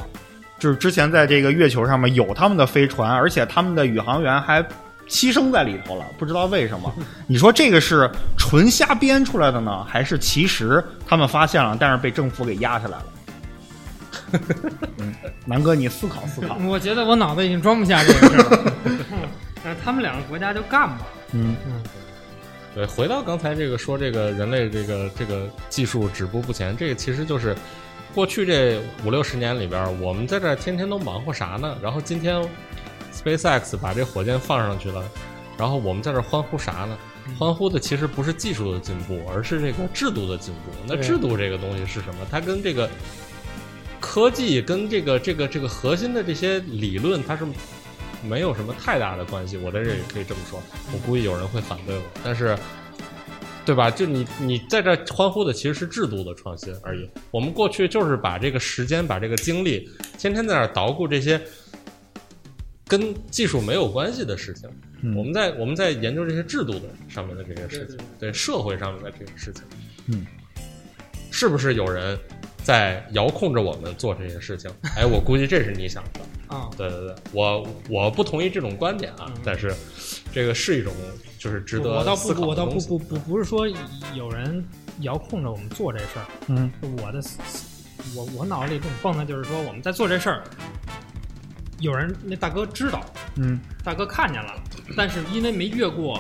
[0.60, 4.62] 就是之前在这个月球上面有他们的飞船，而且他们的宇航员还
[5.10, 6.94] 牺牲在里头了，不知道为什么。
[7.26, 13.06] 你说这个是纯瞎编出来的呢，还是其实他们发现了，但是被政府给压下来了？
[14.98, 15.14] 嗯，
[15.46, 16.58] 南哥，你思考思考。
[16.68, 18.74] 我觉得我脑子已经装不下这个事儿了。
[19.64, 21.08] 那他们两个国家就干吧。
[21.32, 21.84] 嗯嗯
[22.74, 27.56] 对，回到刚才这个说这个人类这个这个技术止步不前，这个其实就是
[28.14, 31.78] 过去这五六十年里边，我们在这儿天天都忙活啥呢？
[31.82, 32.46] 然后今天
[33.14, 35.04] SpaceX 把这火箭放上去了，
[35.58, 36.98] 然后我们在这儿欢呼啥呢？
[37.40, 40.72] 欢呼的其实不是技术的进步，而是这个制度的进步。
[40.86, 42.28] 那制度这个东西是什么？
[42.30, 42.90] 它跟这个
[44.08, 47.44] 科技跟这个这个这个核心的这些理论，它是
[48.24, 49.58] 没有什么太大的关系。
[49.58, 50.62] 我在这里可以这么说，
[50.94, 52.56] 我估计有人会反对我，但是。
[53.66, 53.90] 对吧？
[53.90, 57.10] 就你你在这欢呼的其实是制度的创新而已。
[57.32, 59.90] 我们过去就是把这个时间、把这个精力，
[60.20, 61.42] 天天在那儿捣鼓这些
[62.88, 64.70] 跟技术没有关系的事情。
[65.02, 69.64] 嗯我们在我们在研究这些制度的上面的这些事情，对社会上面的这些事情。
[70.10, 70.28] 嗯，
[71.32, 72.16] 是不是有人
[72.66, 74.70] 在遥控着我们做这些事情？
[74.98, 76.20] 哎，我估计这是你想的。
[76.48, 79.72] 啊，对对对，我我不同意这种观点啊，但是
[80.34, 80.92] 这个是一种
[81.38, 83.68] 就是值得我倒不我倒不不不不是说
[84.16, 84.64] 有人
[85.02, 86.72] 遥控着我们做这事儿，嗯。
[86.82, 87.22] 我的
[88.16, 90.44] 我我脑子里这种蹦的就是说我们在做这事儿，
[91.80, 93.02] 有人那大哥知道，
[93.36, 93.60] 嗯。
[93.84, 94.54] 大哥看见了，
[94.98, 96.20] 但是因为没越过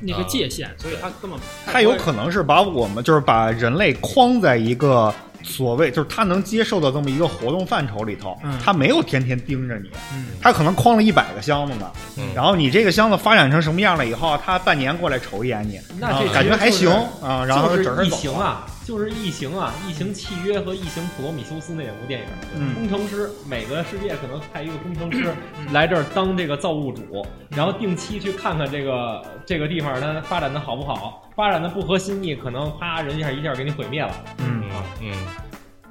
[0.00, 5.12] 那个界限，所以他根本他有可能是把我们就是把人类框在一个
[5.46, 8.58] 所谓就是他能接受的这么一个活动范畴里头，嗯。
[8.62, 10.26] 他没有天天盯着你，嗯。
[10.42, 12.24] 他可能框了一百个箱子呢，嗯。
[12.34, 16.90] 然后你这个箱子发展成什么样了以后，他半年过来瞅一眼你，那这啊感觉还行
[17.22, 18.16] 啊，然后就是异整儿走了。
[18.16, 22.26] 形啊，就是异形啊，异形契约和异形普罗米修斯那两部电影，
[22.56, 22.74] 嗯。
[22.74, 25.32] 工程师每个世界可能派一个工程师
[25.72, 34.12] 来这儿当这个造物主，然后定期去看看这个这个地方它发展的好不好，发展的不合心意，可能啪人一下一下给你毁灭了。
[34.38, 34.62] 嗯，
[35.00, 35.12] 嗯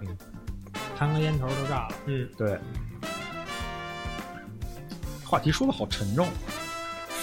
[0.02, 0.18] 嗯，
[0.98, 1.96] 弹个烟头都炸了。
[2.06, 2.58] 嗯，对。
[5.26, 6.28] 话题说的好沉重，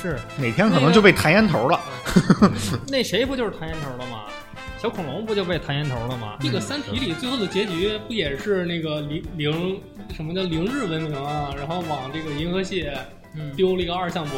[0.00, 1.80] 是，哪天可能就被弹烟头了。
[2.88, 4.24] 那谁不就是弹烟头了吗？
[4.76, 6.36] 小恐龙不就被弹烟头了吗？
[6.40, 9.80] 这个《三体》里最后的结局不也是那个零零
[10.12, 11.54] 什么叫零日文明啊？
[11.56, 12.90] 然后往这个银河系
[13.34, 14.36] 嗯，丢了一个二向箔，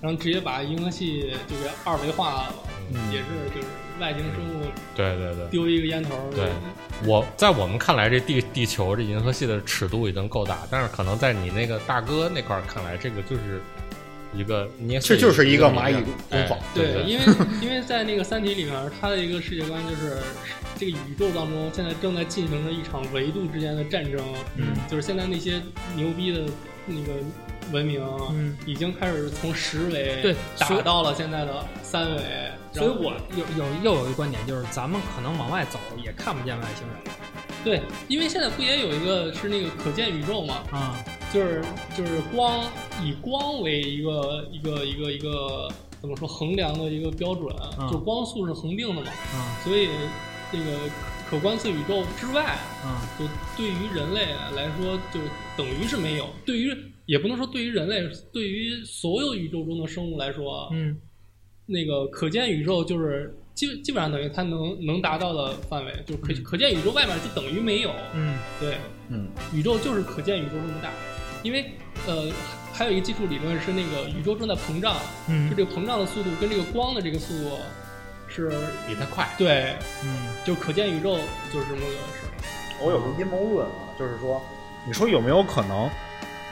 [0.00, 2.54] 然后直接把银河系就给二维化了，
[2.94, 3.66] 嗯也是就是
[4.00, 5.46] 外星生物对对对。
[5.50, 6.14] 丢一个烟头。
[6.34, 6.48] 对，
[7.04, 13.60] 我在我们看来，这地地球这银河系的尺度已经够大，但是可能在你那个大哥那块儿看来，这个就是
[14.34, 15.94] 一个捏碎这就是一个蚂蚁
[16.30, 17.24] 工坊对，因为
[17.62, 20.18] 因为在那个《三体》里面，它的一个世界观就是
[20.78, 24.22] 这个宇宙当中现在正在进行着一场维度之间的战争，
[24.56, 25.62] 嗯就是现在那些
[25.94, 26.40] 牛逼的
[26.86, 27.12] 那个
[27.72, 32.22] 文明，嗯，已经开始从十维对打到了现在的三维，
[32.72, 36.96] 所以我有有又有一个观点，就是咱们可能往外走也看不见外星人。
[37.04, 37.10] 了
[37.64, 40.96] 对，因为现在不也有一个是那个可见宇宙嘛，啊。
[41.32, 41.60] 就是
[41.96, 42.64] 就是光
[43.02, 45.68] 以光为一个一个一个一个
[46.00, 49.58] 怎么说衡量的一个标准，嗯就光速是恒定的嘛，啊。
[49.64, 49.88] 所以
[50.52, 50.64] 这个
[51.28, 52.42] 可观测宇宙之外，
[52.84, 53.02] 啊。
[53.18, 55.18] 就对于人类来说，就
[55.56, 56.28] 等于是没有。
[56.46, 56.72] 对于
[57.06, 58.02] 也不能说对于人类，
[58.32, 61.00] 对于所有宇宙中的生物来说，嗯
[61.64, 67.90] 那个可见宇宙就是基基本上等于它能能达到的范围，就可可见宇宙外面就等于没有。
[68.14, 68.76] 嗯对，
[69.08, 70.90] 嗯宇宙就是可见宇宙这么大，
[71.42, 71.64] 因为
[72.06, 72.30] 呃
[72.72, 77.56] 还有一个基础理论是那个宇宙正在膨胀，就嗯这个膨胀的速度跟这个光的这个速度
[78.28, 78.50] 是
[78.86, 79.28] 比它快。
[79.38, 81.16] 对，嗯就可见宇宙
[81.52, 82.82] 就是这么个事儿。
[82.84, 84.40] 我有个阴谋论啊，就是说，
[84.86, 85.88] 你说有没有可能，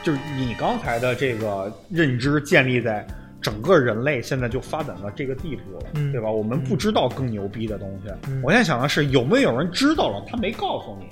[0.05, 3.03] 就是你刚才的这个认知建立在
[3.41, 6.29] 整个人类现在就发展到这个地步了，嗯对吧？
[6.29, 8.13] 我们不知道更牛逼的东西。
[8.27, 11.07] 嗯我现在想的是，有没有人知道了，他没告诉你，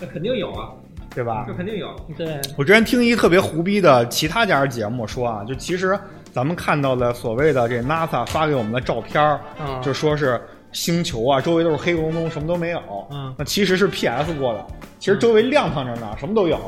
[0.00, 0.70] 那肯定有啊，
[1.14, 1.54] 对吧这？
[1.54, 1.94] 肯定有。
[2.16, 5.96] 对，我之前听一特别胡逼的其他家节目说啊，就其实
[6.32, 10.40] 咱们看到的所谓的这 NASA 发给我们的照片儿，啊，就说是
[10.72, 12.80] 星球啊，周围都是黑咕隆咚，什么都没有。
[13.12, 14.66] 嗯那其实是 PS 过的，
[14.98, 16.58] 其实周围亮堂着呢，什么都有。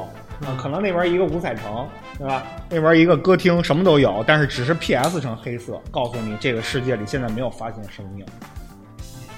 [0.40, 2.42] 啊嗯，可能那边一个五彩城，对吧？
[2.68, 8.24] 那边一个歌厅，什么都有，但是只是 PS 成黑色，告诉你这个世界里现在没有发现生命。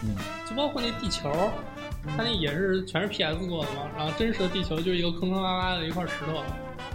[0.02, 0.14] 嗯
[0.48, 1.30] 就包括那地球，
[2.16, 6.42] 它那也是全是 PS 过的嘛，然后真实的地球就是一个坑坑洼洼的一块石头，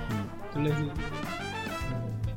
[0.09, 0.25] 嗯，
[0.55, 0.87] 就类似于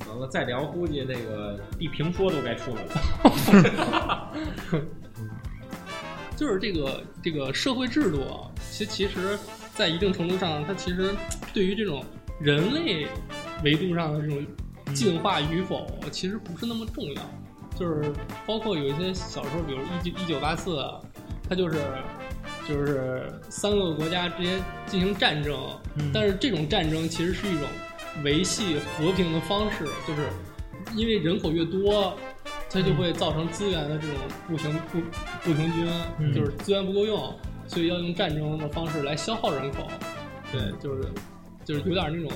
[0.08, 4.32] 完了再聊，估计那个地平说都该出来了。
[6.36, 9.38] 就是这个这个社会制度啊，其其实，
[9.76, 11.14] 在一定程度上，它其实
[11.52, 12.02] 对于这种
[12.40, 13.06] 人类
[13.62, 14.44] 维度上的这种
[14.94, 17.22] 进化与否，其实不是那么重要。
[17.78, 18.10] 就是
[18.46, 20.82] 包括有一些小说，比如一九一九八四，
[21.46, 21.78] 它就是
[22.66, 25.54] 就是三个国家之间进行战争，
[25.96, 26.10] 嗯。
[26.12, 27.68] 但是这种战争其实是一种
[28.24, 30.22] 维系和平的方式，就是
[30.94, 32.16] 因为人口越多，
[32.70, 34.16] 它就会造成资源的这种
[34.48, 35.00] 不平不
[35.42, 35.86] 不平均，
[36.18, 36.32] 嗯。
[36.34, 39.86] 就是资源不够用，所以要用战争的方式来消耗人口。
[40.52, 41.08] 对，就是
[41.64, 42.30] 就是有点那种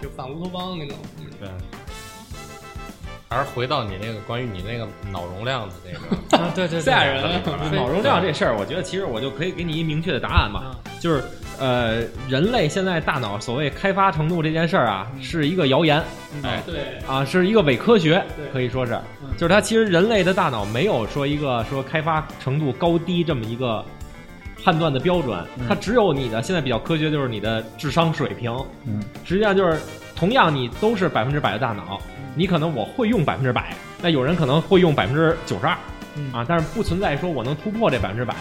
[0.00, 0.96] 就反乌托邦那种。
[1.18, 1.48] 嗯对，
[3.28, 6.80] 还是回到你那个关于你那个脑容量的那个， 啊对对对。
[6.80, 7.22] 赛人
[7.72, 10.78] 脑容量这事儿，我觉得其实我就可以给你一明确的答案嘛，啊。
[10.98, 11.22] 就是
[11.58, 16.02] 呃，人类现在大脑所谓开发程度这件事儿啊，是一个谣言。
[16.42, 18.94] 哎，对，啊，是一个伪科学对，可以说是。
[19.22, 23.84] 嗯，就是它其实人类的大脑没有说一个说开发程度高低这么一个
[24.62, 28.52] 判断的标准，它只有你的现在比较科学就是你的智商水平，
[28.86, 29.80] 嗯，实际上就是
[30.14, 32.00] 同样你都是百分之百的大脑，
[32.34, 35.76] 你可能我会用百分之百，那有人可能会用百分之九十二
[36.16, 36.32] 嗯。
[36.32, 38.34] 啊，但是不存在说我能突破这百分之百。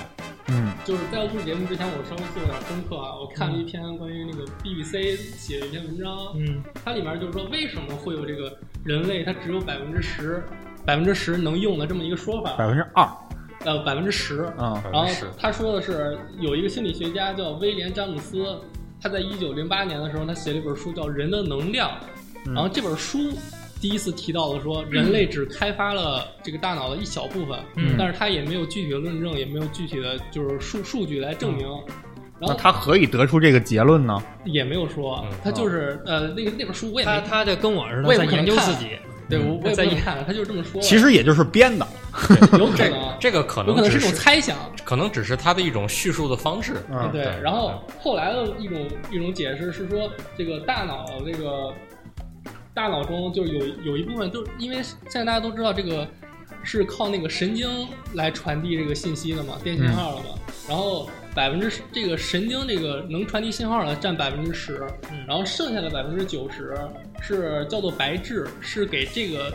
[0.47, 0.73] 嗯。
[0.85, 6.63] 就是在录节目之前，我稍微做了点功课啊，我看了一篇关于那个 BBC 写的一篇文章，嗯。
[6.83, 10.43] 它里面就是说为什么会有这个人类它只有百分之十
[10.85, 13.07] 百分之十能用的这么一个说法，百分之二
[13.65, 15.07] 呃百分之十，啊然后
[15.37, 18.45] 他说的是有一个心理学家叫威廉詹姆斯，
[19.01, 21.89] 他在一九零八年的时候，他写了一本书叫《人的能量》，
[22.47, 23.19] 嗯然后这本书
[23.81, 31.67] 第一次提到了说人类只开发了这个大脑的一小部分，嗯但是他也没有具体的论证，也没有具体的就是数数据来证明。
[32.41, 34.17] 那然后他何以得出这个结论呢？
[34.45, 38.91] 也没有说嗯，他就是呃那个那本书我也他他就跟我似的我也在不可能看研究自己，
[39.29, 40.81] 对我我也在不能看，他就这么说。
[40.81, 41.87] 其实也就是编的。
[42.57, 44.57] 有可能，这个可有可能是一种猜想。
[44.83, 46.77] 可能只是他的一种叙述的方式。
[46.91, 51.71] 嗯对对，然后后来的一种一种解释是说，这个大脑这个
[52.73, 56.07] 大脑中就有有一部分，就是因为现在大家都知道这个
[56.63, 60.35] 是靠那个神经来传递这个信息的嘛，电信号的嘛。
[60.67, 64.81] 然后百分之这个神经这个能传递信号的占百分之十，
[65.27, 66.75] 然后剩下的百分之九十
[67.21, 69.53] 是叫做白质，是给这个。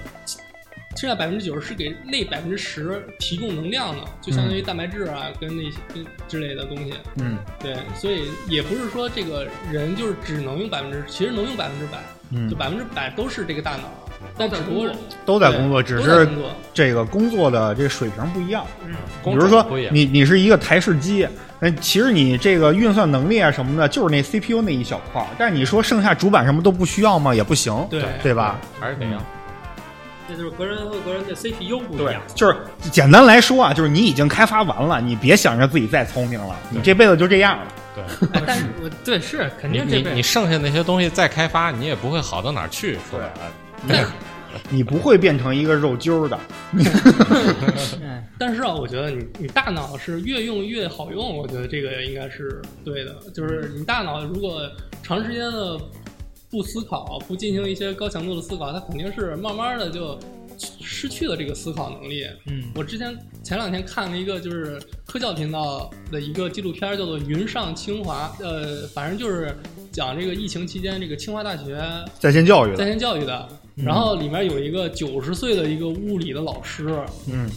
[0.97, 6.95] 剩下百分之九十是给那百分之十提供能量的，就相当于蛋白质啊，跟那些跟之类的东西。
[7.17, 11.99] 嗯对，所以也不是说这个人就是只能用百分之，其实能用百分之百，
[12.31, 13.91] 嗯就，百分之百都是这个大脑，
[14.39, 14.89] 但只不过
[15.27, 18.65] 都在工作，只是都在工作这个工作的这个水平不一样。
[18.87, 18.95] 嗯，
[19.25, 21.27] 比如说你你是一个台式机，
[21.65, 25.27] 那其实你这个运算能力啊什么的，就是那 CPU 那一小块儿。
[25.39, 27.35] 但是你说剩下主板什么都不需要吗？
[27.35, 28.61] 也不行，对对吧？
[28.79, 29.19] 还是得要。
[30.29, 32.21] 这就是个人和个人的 CPU 不一样。
[32.35, 32.55] 就是
[32.91, 37.67] 简单来说啊，就是你已经开发完了，你别想着自己再聪明了，你这辈子就这样了。
[37.95, 42.99] 对，哎但是我对是肯定这辈子你你剩下那些东西再开发，你也不会好到哪儿去。
[43.11, 43.19] 说
[43.89, 44.09] 白了，
[44.71, 46.39] 你不会变成一个肉揪的。
[46.73, 53.15] 嗯 但是啊，我觉得你你大脑是越用越好用，我觉得这个应该是对的。
[53.33, 54.61] 就是你大脑如果
[55.03, 55.79] 长时间的
[56.51, 60.19] 不思考，不进行一些高强度的思考，它肯定是慢慢的就
[60.59, 62.27] 失去了这个思考能力。
[62.47, 69.57] 嗯我之前前两天看了一个就是科教频道的一个纪录片，叫做《云上清华》，呃，反正就是
[69.93, 71.81] 讲这个疫情期间这个清华大学
[72.19, 73.49] 在线教育在，线教育的。
[73.75, 76.89] 然后里面有一个九十岁的一个物理的老师，
[77.31, 77.49] 嗯。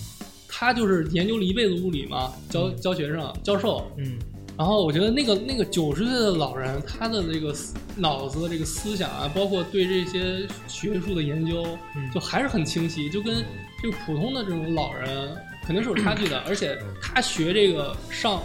[0.50, 3.86] 他就是研究了一辈子物理嘛，教教学生、教授。
[3.98, 4.18] 嗯。
[4.58, 11.64] 然后我觉得那个那个九十岁的老人，他的这个思脑子的这个思想啊，包括对这些学术的研究，
[11.96, 12.10] 嗯。
[12.12, 13.36] 就还是很清晰，就跟
[13.84, 15.38] 这个普通的这种老人
[15.68, 16.42] 肯定是有差距的。
[16.48, 18.42] 而且他学这个上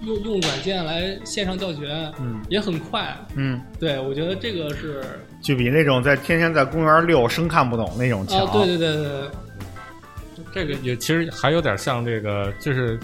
[0.00, 3.14] 用用软件来线上教学嗯也很快。
[3.34, 5.04] 嗯，对，我觉得这个是
[5.42, 8.40] 就比那种在天天在公园遛生看不懂那种强。
[8.40, 12.98] 啊，对对对对对，这个也其实还有点像这个，就是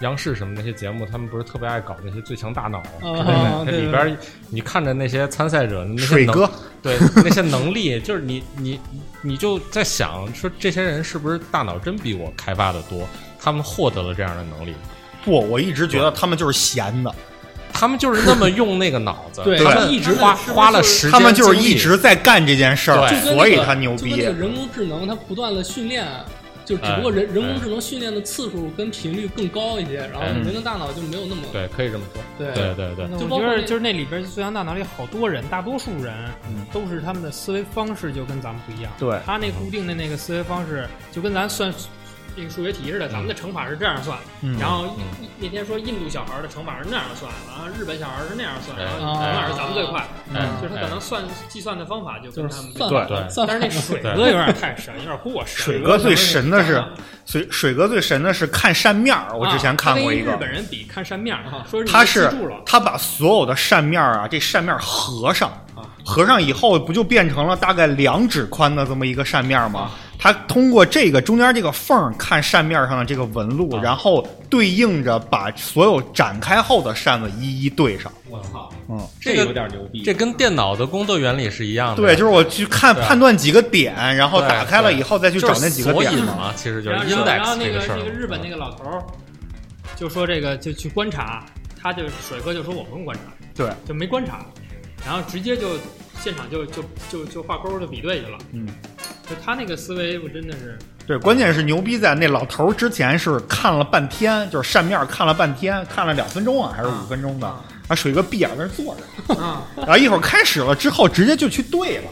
[0.00, 2.80] 央视什么那些节目，他们不是特别爱搞那些最强大脑，
[3.64, 4.16] 里边
[4.48, 8.80] 你看着那些参赛者，那些能水哥，对那些能力，就是你你
[9.28, 13.06] 你就在想说，这些人是不是大脑真比我开发的多？
[13.38, 14.74] 他们获得了这样的能力，
[15.24, 17.14] 不，我一直觉得他们就是闲的，
[17.72, 19.58] 他们就是那么用那个脑子，对。
[19.58, 24.24] 他们一直花花了时间，他们就是一直在干这件事儿所以他牛逼就跟那。
[24.24, 26.04] 个人工智能，它不断的训练，
[26.68, 36.14] 就只不过人、人工智能训练的次数跟频率更高一些，然后嗯人的大脑就没有那么对，可以这么说，对对对对，那就包括那我觉得就是那里边最强大脑里好多人，大多数人
[36.46, 38.92] 嗯都是他们的思维方式就跟咱们不一样。
[38.98, 41.72] 对他那固定的那个思维方式就跟咱算
[42.38, 44.96] 那个数学题似的，咱们的乘法是这样算，嗯然后
[45.40, 55.64] 那天说印度小孩的乘法是那样算，然后日本小孩是那样算，然后哎乘法是咱们最快，哎就是他可能算计算的方法就就是跟他们对对但是那水 哥有点太神，有点过神。
[55.64, 56.84] 水哥最神的是，
[57.26, 59.36] 水水哥最神的是看扇面儿。
[59.36, 62.30] 我之前看过一个啊日，本人比看扇面儿，说他是
[62.64, 65.52] 他把所有的扇面儿啊，这扇面合上，
[66.04, 69.90] 合上以后不就变成了大概两指宽的这么一个扇面吗？
[70.18, 78.12] 他通过这个中间这个缝看扇面上的这个纹路，啊然后对应着把所有展开后的扇子一一对上。
[78.28, 80.02] 我操，嗯，这个有点牛逼。
[80.02, 86.12] 这跟电脑的工作原理是一样的，对，就是我去看判断几个点，然后打开了以后再去找那几个点。
[86.24, 87.98] 嘛，其实就是然后然后然后 index 那个事儿。
[87.98, 89.02] 那个日本那个老头儿
[89.96, 91.44] 就说这个就去观察，
[91.80, 93.22] 他就水哥就说我不用观察，
[93.54, 94.44] 对，就没观察，
[95.06, 95.76] 然后直接就
[96.20, 98.38] 现场就就就就画勾就比对去了。
[98.52, 98.66] 嗯，
[98.97, 98.97] 就
[99.44, 107.46] 他那个思维，我真的是对，关键是牛逼在那老头儿之前是看了半天，就是扇面看了半天，看了两分钟啊，还是五分钟的。
[107.46, 112.10] 啊，水哥闭眼在那儿坐着，啊， 然后一会儿开始了之后，直接就去对了。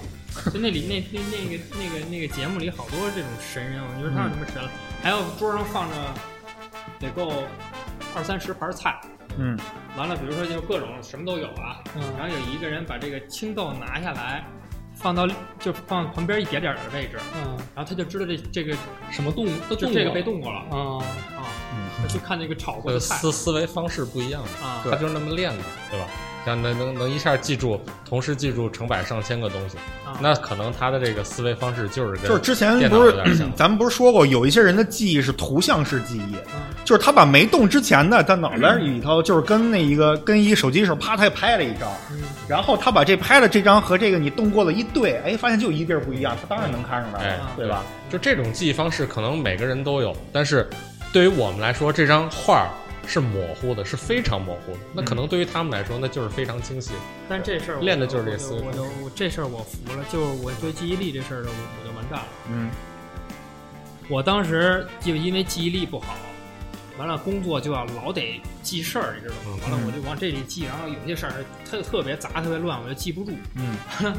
[0.51, 4.71] 就那里那那那个那个那个节目里好多这种神人，我觉得他有什么神了？
[5.03, 5.97] 还有桌上放着
[6.99, 7.43] 得够
[8.15, 8.99] 二三十盘菜，
[9.39, 9.59] 嗯，
[9.99, 14.47] 完了，比如说就各种什么都有啊，嗯然后有一个人把这个青豆拿下来，
[14.97, 15.29] 放到
[15.61, 18.75] 就放旁边一点点的位置，嗯，然后他就知道这这个
[19.11, 20.59] 什么动都动这个被动过了。
[20.71, 21.05] 啊，
[21.37, 21.45] 啊，
[22.01, 23.15] 他去看那个炒过呃，的菜。
[23.17, 26.07] 思思维方式不一样，啊，他就是那么练的，对吧？
[26.47, 27.79] 像能能能一下记住，
[28.09, 29.77] 同时记住成百上千个东西，
[30.07, 33.13] 啊那可能他的这个思维方式就是跟就是之前不是
[33.57, 47.83] 咱们不是说过，有一些人的记忆是图像式记忆，嗯就是他把没动之前的，他脑袋里头就是跟那一个跟一手机似的，啪，他也拍了一张，嗯然后他把这拍的这张和这个你动过的一对，哎，发现就一地儿不一样，他当然能看出来对吧？
[48.09, 50.71] 就这种记忆方式，可能每个人都有，但是
[51.13, 52.71] 对于我们来说，这张画儿
[53.07, 54.79] 是模糊的，是非常模糊的。
[54.93, 56.99] 那可能对于他们来说，那就是非常清晰的。
[57.29, 62.27] 但这事儿练的就是这思维我就我就这事儿我服了，就是我对记忆力这事儿我我就完蛋了。
[62.51, 62.71] 嗯
[64.09, 66.15] 我当时就因为记忆力不好，
[66.99, 69.59] 完了工作就要老得记事儿，你知道吗？
[69.63, 71.33] 完了我就往这里记，然后有些事儿
[71.69, 73.33] 特特别杂、特别乱，我就记不住。
[73.55, 73.77] 嗯，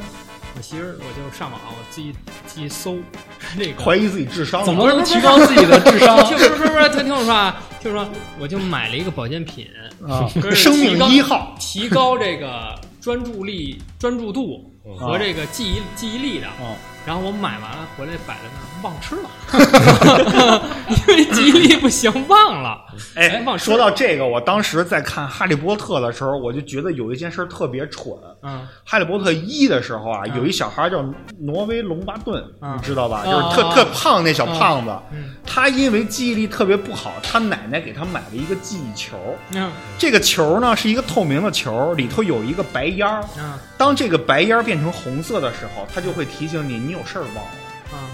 [0.56, 2.12] 我其实我就上网，我自己
[2.46, 2.96] 自己搜
[3.58, 6.24] 这个怀疑自己智商怎么能提高自己的智商？
[6.24, 8.08] 听不是不是不是，听 听我说啊，听我说，
[8.38, 9.66] 我就买了一个保健品，
[10.06, 16.46] 啊生命一号，提高这个专注力、专注度和这个记忆记忆力的。
[16.46, 16.76] 啊，
[17.08, 22.84] 然后我买完了回来摆在那儿，忘吃了， 因为记忆力不行，忘了。
[23.14, 28.12] 哎忘，说到这个，我当时在看《哈利波特》的时候，我就觉得有一件事特别蠢。
[28.42, 31.04] 嗯哈利波特一的时候啊，嗯有一小孩叫
[31.40, 33.24] 挪威龙巴顿，嗯你知道吧？
[33.26, 39.16] 嗯就是特嗯特胖那小胖子，嗯他因为记忆力特别不好，他奶奶给他买了一个记忆球。
[39.54, 43.24] 嗯这个球呢是一个透明的球，里头有一个白烟儿。
[43.38, 47.50] 嗯当这个白烟儿变成红色的时候，它就会提醒你你有事儿忘了。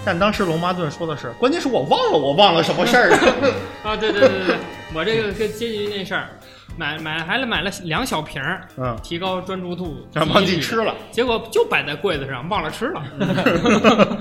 [0.05, 3.19] 嗯但当时龙巴顿说的是，关键是我忘了，我忘了什么事儿啊？
[3.91, 4.55] 啊，对对对对对，
[4.93, 6.29] 我这个跟接近于那事儿，
[6.77, 10.93] 买买还买了两小瓶儿，嗯，提高专注度，然后忘记吃了。
[11.11, 13.01] 结果就摆在柜子上，忘了吃了，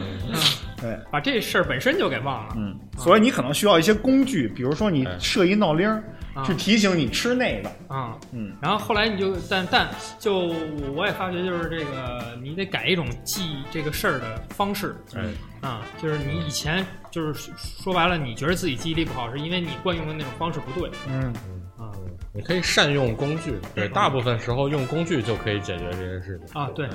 [0.81, 2.55] 对，把这事儿本身就给忘了。
[2.57, 6.03] 嗯，所以你可能需要一些工具，比如说你哎设一闹铃儿，
[6.35, 6.45] 啊。
[6.45, 7.71] 去提醒你吃那个。
[7.89, 10.55] 啊，嗯，然后后来你就，但但就
[10.95, 14.97] 我也发觉，就是这个你得改一种记这个事儿的方式。
[15.15, 20.91] 嗯，啊，就是你以前就是说白了，你觉得自己记忆力不好，是因为你惯用的那种方式不对。
[21.09, 21.33] 嗯，
[21.79, 21.91] 啊。
[22.37, 26.61] 你可以善用工具，对，大部分时候用工具就可以解决这些事情。
[26.61, 26.89] 啊，对，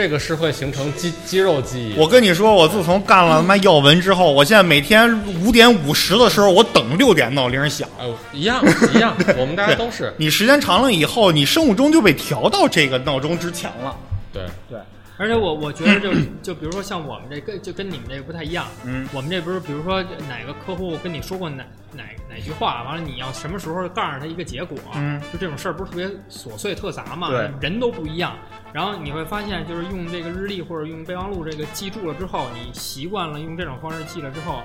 [0.00, 1.94] 这个是会形成肌肌肉记忆。
[1.98, 7.86] 我跟你说，我自从干了他妈耀文之后，我现在每天五点五十的时候，我等六点闹铃响。
[7.98, 13.94] 哎，一样一样，我们大家都是 你时间长了以后，你生物钟就被调到这个闹钟之前了。
[14.32, 14.42] 对。
[14.70, 14.78] 对，
[15.18, 16.10] 而且我我觉得就
[16.42, 28.34] 就比如说像我们这跟就跟你们这个不太一样，嗯，我们这不是比如说哪个客户跟你说过哪哪哪句话，完了你要什么时候告诉他一个结果，嗯，就这种事儿不是特别琐碎特杂嘛，对人都不一样。
[28.72, 34.62] 然后你会发现，就是用这个日历或者用备忘录这个记住了之后，你习惯了用这种方式记了之后，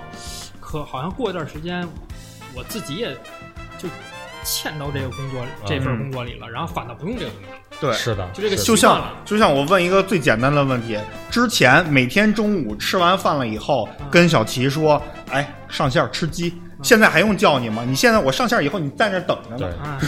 [0.60, 1.86] 可好像过一段时间，
[2.54, 3.12] 我自己也
[3.78, 3.88] 就
[4.44, 9.16] 嵌到这个工作这份工作里了，然后反倒不用这个东西了，对，是的，就这个就像习惯了。
[9.24, 10.96] 就像我问一个最简单的问题，
[11.30, 16.54] 之前每天中午吃完饭了以后，嗯跟小齐说，哎，上线吃鸡。
[16.82, 17.84] 现在还用叫你吗？
[17.86, 19.98] 你现在我上线以后，你在那儿等着呢。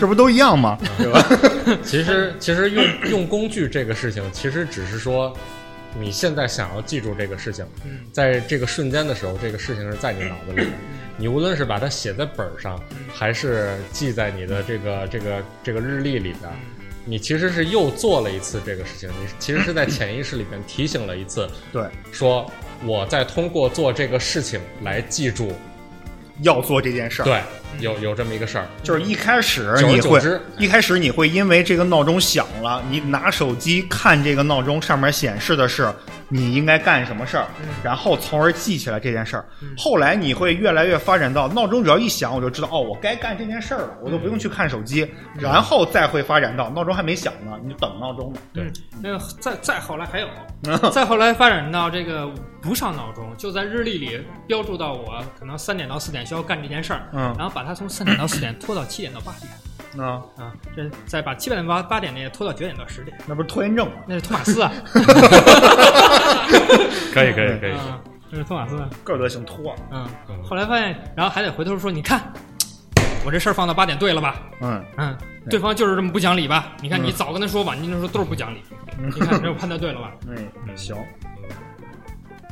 [0.00, 0.78] 这不都一样吗？
[0.98, 1.24] 对吧？
[1.82, 5.34] 其实其实用用工具这个事情，其实只是说
[5.98, 10.70] 你现在想要记住这个事情，嗯在这个瞬间的时候，这个事情是在你脑子里的。
[11.18, 12.80] 你无论是把它写在本儿上，
[13.12, 16.50] 还是记在你的这个这个这个日历里边，
[17.04, 19.08] 你其实是又做了一次这个事情。
[19.10, 22.50] 你其实是在潜意识里边提醒了一次，对，说
[22.84, 25.52] 我在通过做这个事情来记住，
[26.42, 27.24] 要做这件事儿。
[27.24, 27.40] 对，
[27.80, 28.66] 有有这么一个事儿。
[28.82, 30.20] 就是一开始你会
[30.58, 35.92] 一开始你会因为这个闹钟响了，你拿手机看这个闹钟上面显示的是
[36.28, 37.46] 你应该干什么事儿，
[37.82, 39.44] 然后从而记起来这件事儿。
[39.76, 48.40] 后来你会越来越发展到闹钟只要一响，我就知道哦，我该干这件事儿了，我都不用去看手机，然后再会发展到闹钟还没响呢，你就等闹钟呢。
[48.52, 48.72] 对嗯，
[49.02, 50.28] 那再再后来还有，
[50.90, 52.30] 再后来发展到这个
[52.62, 57.34] 不上闹钟，就在日历里标注到我可能三点到四点需要干这件事儿，嗯。
[57.36, 59.52] 然后把它从三点到四点拖到七点到八点。
[60.02, 63.96] 啊，啊，这再把七点到八八点那个拖到九点到十点，那不是拖延症吗？
[64.06, 64.72] 那是托马斯啊，
[67.12, 68.00] 可以可以可以，啊，
[68.30, 69.76] 那是托马斯，个个性拖。
[69.90, 70.08] 嗯，
[70.42, 72.32] 后来发现，然后还得回头说，你看
[73.22, 74.40] 我这事儿放到八点对了吧？
[74.62, 75.14] 嗯，嗯，
[75.50, 76.72] 对方就是这么不讲理吧？
[76.80, 77.04] 你看嗯。
[77.04, 78.62] 你早跟他说，吧，你那时候都是不讲理，
[78.98, 80.10] 你看这我判断对了吧？
[80.26, 80.96] 嗯，行。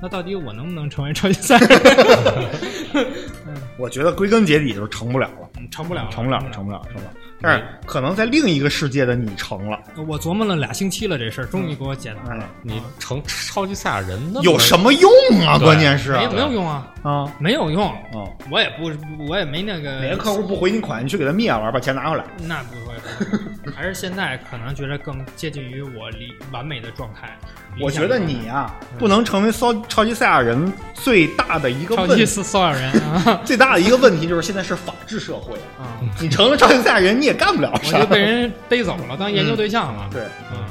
[0.02, 1.66] 那到底我能不能成为超级赛亚
[2.94, 3.06] 人？
[3.78, 7.06] 我觉得归根结底就是成不了了，嗯成不了，成不了，成不了，成不了。
[7.42, 12.46] 但是可能在另一个世界的你成了，我琢磨了俩星期了，这事儿终于给我解答了。
[12.62, 15.10] 你成超级赛亚人那有什么用
[15.46, 15.58] 啊？
[15.58, 17.86] 关键是没有没有用啊，啊没有用。
[17.88, 18.28] 啊！
[18.50, 18.90] 我也不，
[19.26, 22.24] 我也没那个哪个客户不回你款，你去给他灭了，把钱拿回来。
[22.46, 22.94] 那不会，
[23.26, 27.38] 不会还是现在可能觉得更接近于我离完美的状态。
[27.80, 36.00] 我觉得你啊、不能成为超超级赛亚人最大的一个超级问题，骚骚扰人啊 最大的一个问题就是现在是法治社会，啊！
[36.20, 38.06] 你成了超级赛亚人，你也干不了我啥就。
[38.06, 40.08] 被人逮走了，当研究对象了。
[40.10, 40.64] 对，嗯，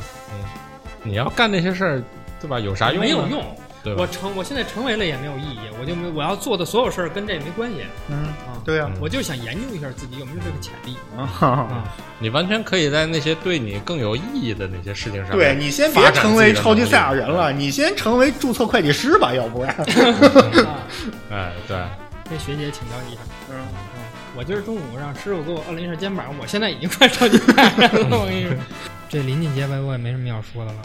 [1.03, 2.03] 你要干那些事儿，
[2.41, 2.59] 对吧？
[2.59, 2.99] 有啥用？
[2.99, 3.43] 没有，用。
[3.83, 4.05] 对我？
[4.07, 7.77] 成，我现在成为了也没有意义，我就没我要做的所有事儿跟这没关系
[8.09, 8.59] 嗯，啊。
[8.65, 11.93] 对呀、我就想研究一下自己有没有这个潜力 啊，啊。
[12.19, 19.73] 你完全可以在那些对你更有意义的那些事情上对你先别成为超级赛亚人了，你先成为注册会计师吧，要不然。
[20.65, 20.83] 啊
[21.31, 21.77] 哎，对，
[22.29, 23.21] 跟学姐请教一下。
[23.49, 23.55] 嗯，
[23.95, 24.01] 嗯，
[24.35, 28.19] 我今儿中午让师傅给我摁了一下肩膀，我现在已经快超级赛亚人了。
[28.19, 28.55] 我跟你说，
[29.07, 30.79] 这临近结尾我也没什么要说的了。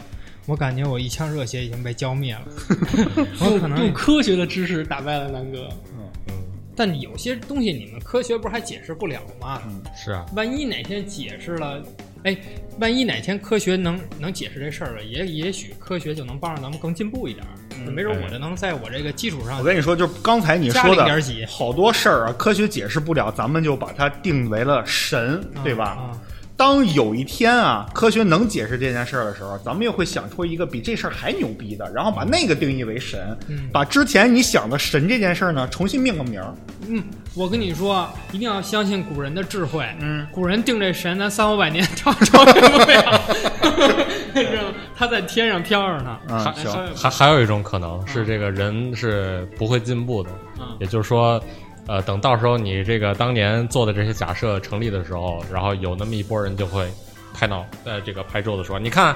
[0.47, 2.43] 我感觉我一腔热血已经被浇灭了。
[3.41, 5.69] 我可用，科学的知识打败了南哥。
[5.97, 6.35] 嗯嗯
[6.77, 9.63] 但有些东西你们科学不是还解释不了吗？
[9.67, 11.81] 嗯是啊，万一哪天解释了，
[12.25, 12.37] 哎，
[12.81, 17.51] 万一哪天科学能能解释这事儿了，也也许科学就能帮着咱们更进步一点儿。
[17.93, 25.91] 没准我就能在我这个基础上我跟你说，就刚才你说的零点几好多事儿啊，科学解释不了，咱们就把它定为了神，对吧？
[25.91, 26.21] 啊，
[26.57, 36.55] 当有一天啊，科学能解释这件事儿的时候，咱们又会想出一个比这事儿还牛逼的，然后把那个定义为神，嗯把之前你想的神这件事儿呢，重新命个名儿。
[36.89, 37.03] 嗯，
[37.35, 39.85] 我跟你说，一定要相信古人的智慧。
[40.01, 43.21] 嗯，古人定这神，咱三五百年超超越不了，
[44.35, 44.63] 是吧
[44.97, 46.19] 他在天上飘着呢。
[46.29, 46.53] 嗯，还，
[46.95, 50.31] 还还有一种可能是这个人是不会进步的，
[50.61, 51.43] 嗯也就是说，
[51.87, 56.91] 呃，等到时候你这个当年做的这些假设成立的时候，然后有那么一波人就会
[57.35, 59.15] 拍脑，呃，这个拍桌子说，你看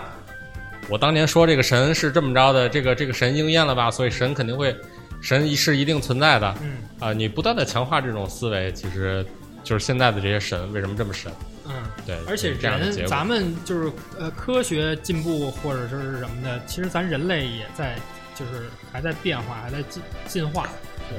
[0.89, 3.91] 我当年说这个神是这么着的，这个这个神应验了吧？
[3.91, 4.77] 所以神肯定会，
[5.21, 6.55] 神是一定存在的。
[6.63, 9.25] 嗯啊、你不断的强化这种思维，其实
[9.63, 11.33] 就是现在的这些神为什么这么神？
[11.67, 11.75] 嗯，
[12.07, 13.09] 对，而且是这样的结人，果。
[13.09, 17.97] 咱们就是呃，科学进步或者是什么的，其实咱人类也在，
[18.35, 20.69] 就是还在变化，还在进进化。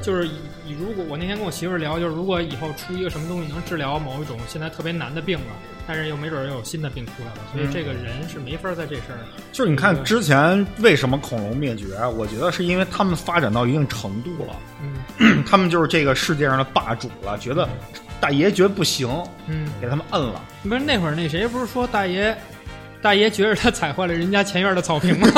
[0.02, 0.28] 就是
[0.78, 5.52] 如果我那天跟我媳妇儿聊，就是如果以后出一个什么东西能治疗某一种现在特别难的病了，
[5.86, 9.18] 但是又没准儿又有新的病出来了，所以这个人是没法在这事儿。
[9.52, 11.86] 就是你看之前为什么恐龙灭绝，
[12.16, 14.56] 我觉得是因为他们发展到一定程度了，
[15.18, 17.68] 嗯 他们就是这个世界上的霸主了，觉得
[18.20, 19.08] 大爷觉得不行，
[19.46, 20.40] 嗯，给他们摁了。
[20.62, 22.36] 不是那会儿那谁不是说大爷，
[23.02, 25.28] 大爷觉得他踩坏了人家前院的草坪吗？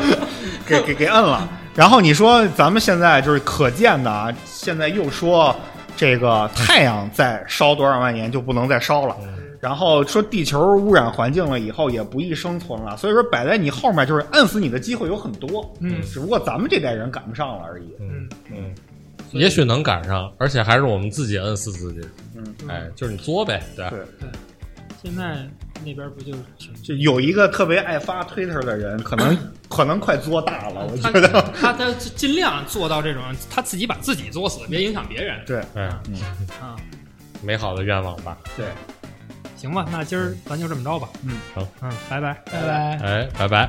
[0.66, 1.48] 给给给摁了。
[1.74, 5.54] 然后你说咱们现在就是可见的啊，现在又说
[5.96, 9.16] 这个太阳再烧多少万年就不能再烧了，
[9.60, 16.02] 然后说地球污染环境了以后也不易生存了，所以说摆在你后面就是摁死你的机会有很多，嗯。
[16.02, 17.94] 只不过咱们这代人赶不上了而已。
[18.00, 18.28] 嗯。
[18.50, 18.74] 嗯，
[19.32, 22.00] 也许能赶上，而且还是我们自己摁死自己。
[22.34, 23.90] 嗯，哎，就是你作呗，对吧？
[24.18, 24.28] 对。
[25.02, 25.48] 现在
[25.84, 29.36] 那边不就挺就有一个特别爱发 Twitter 的人，可能
[29.68, 31.42] 可能快作大了，我他觉得。
[31.58, 36.20] 他他尽量做到这种，他自己把自己作死，别影响别人对嗯嗯，
[36.60, 36.76] 啊。
[37.42, 38.36] 美好的愿望吧。
[38.56, 38.66] 对，
[39.56, 41.08] 行吧，那今儿咱就这么着吧。
[41.24, 42.98] 嗯，好，嗯，拜拜，拜拜。
[42.98, 43.68] 哎，拜拜。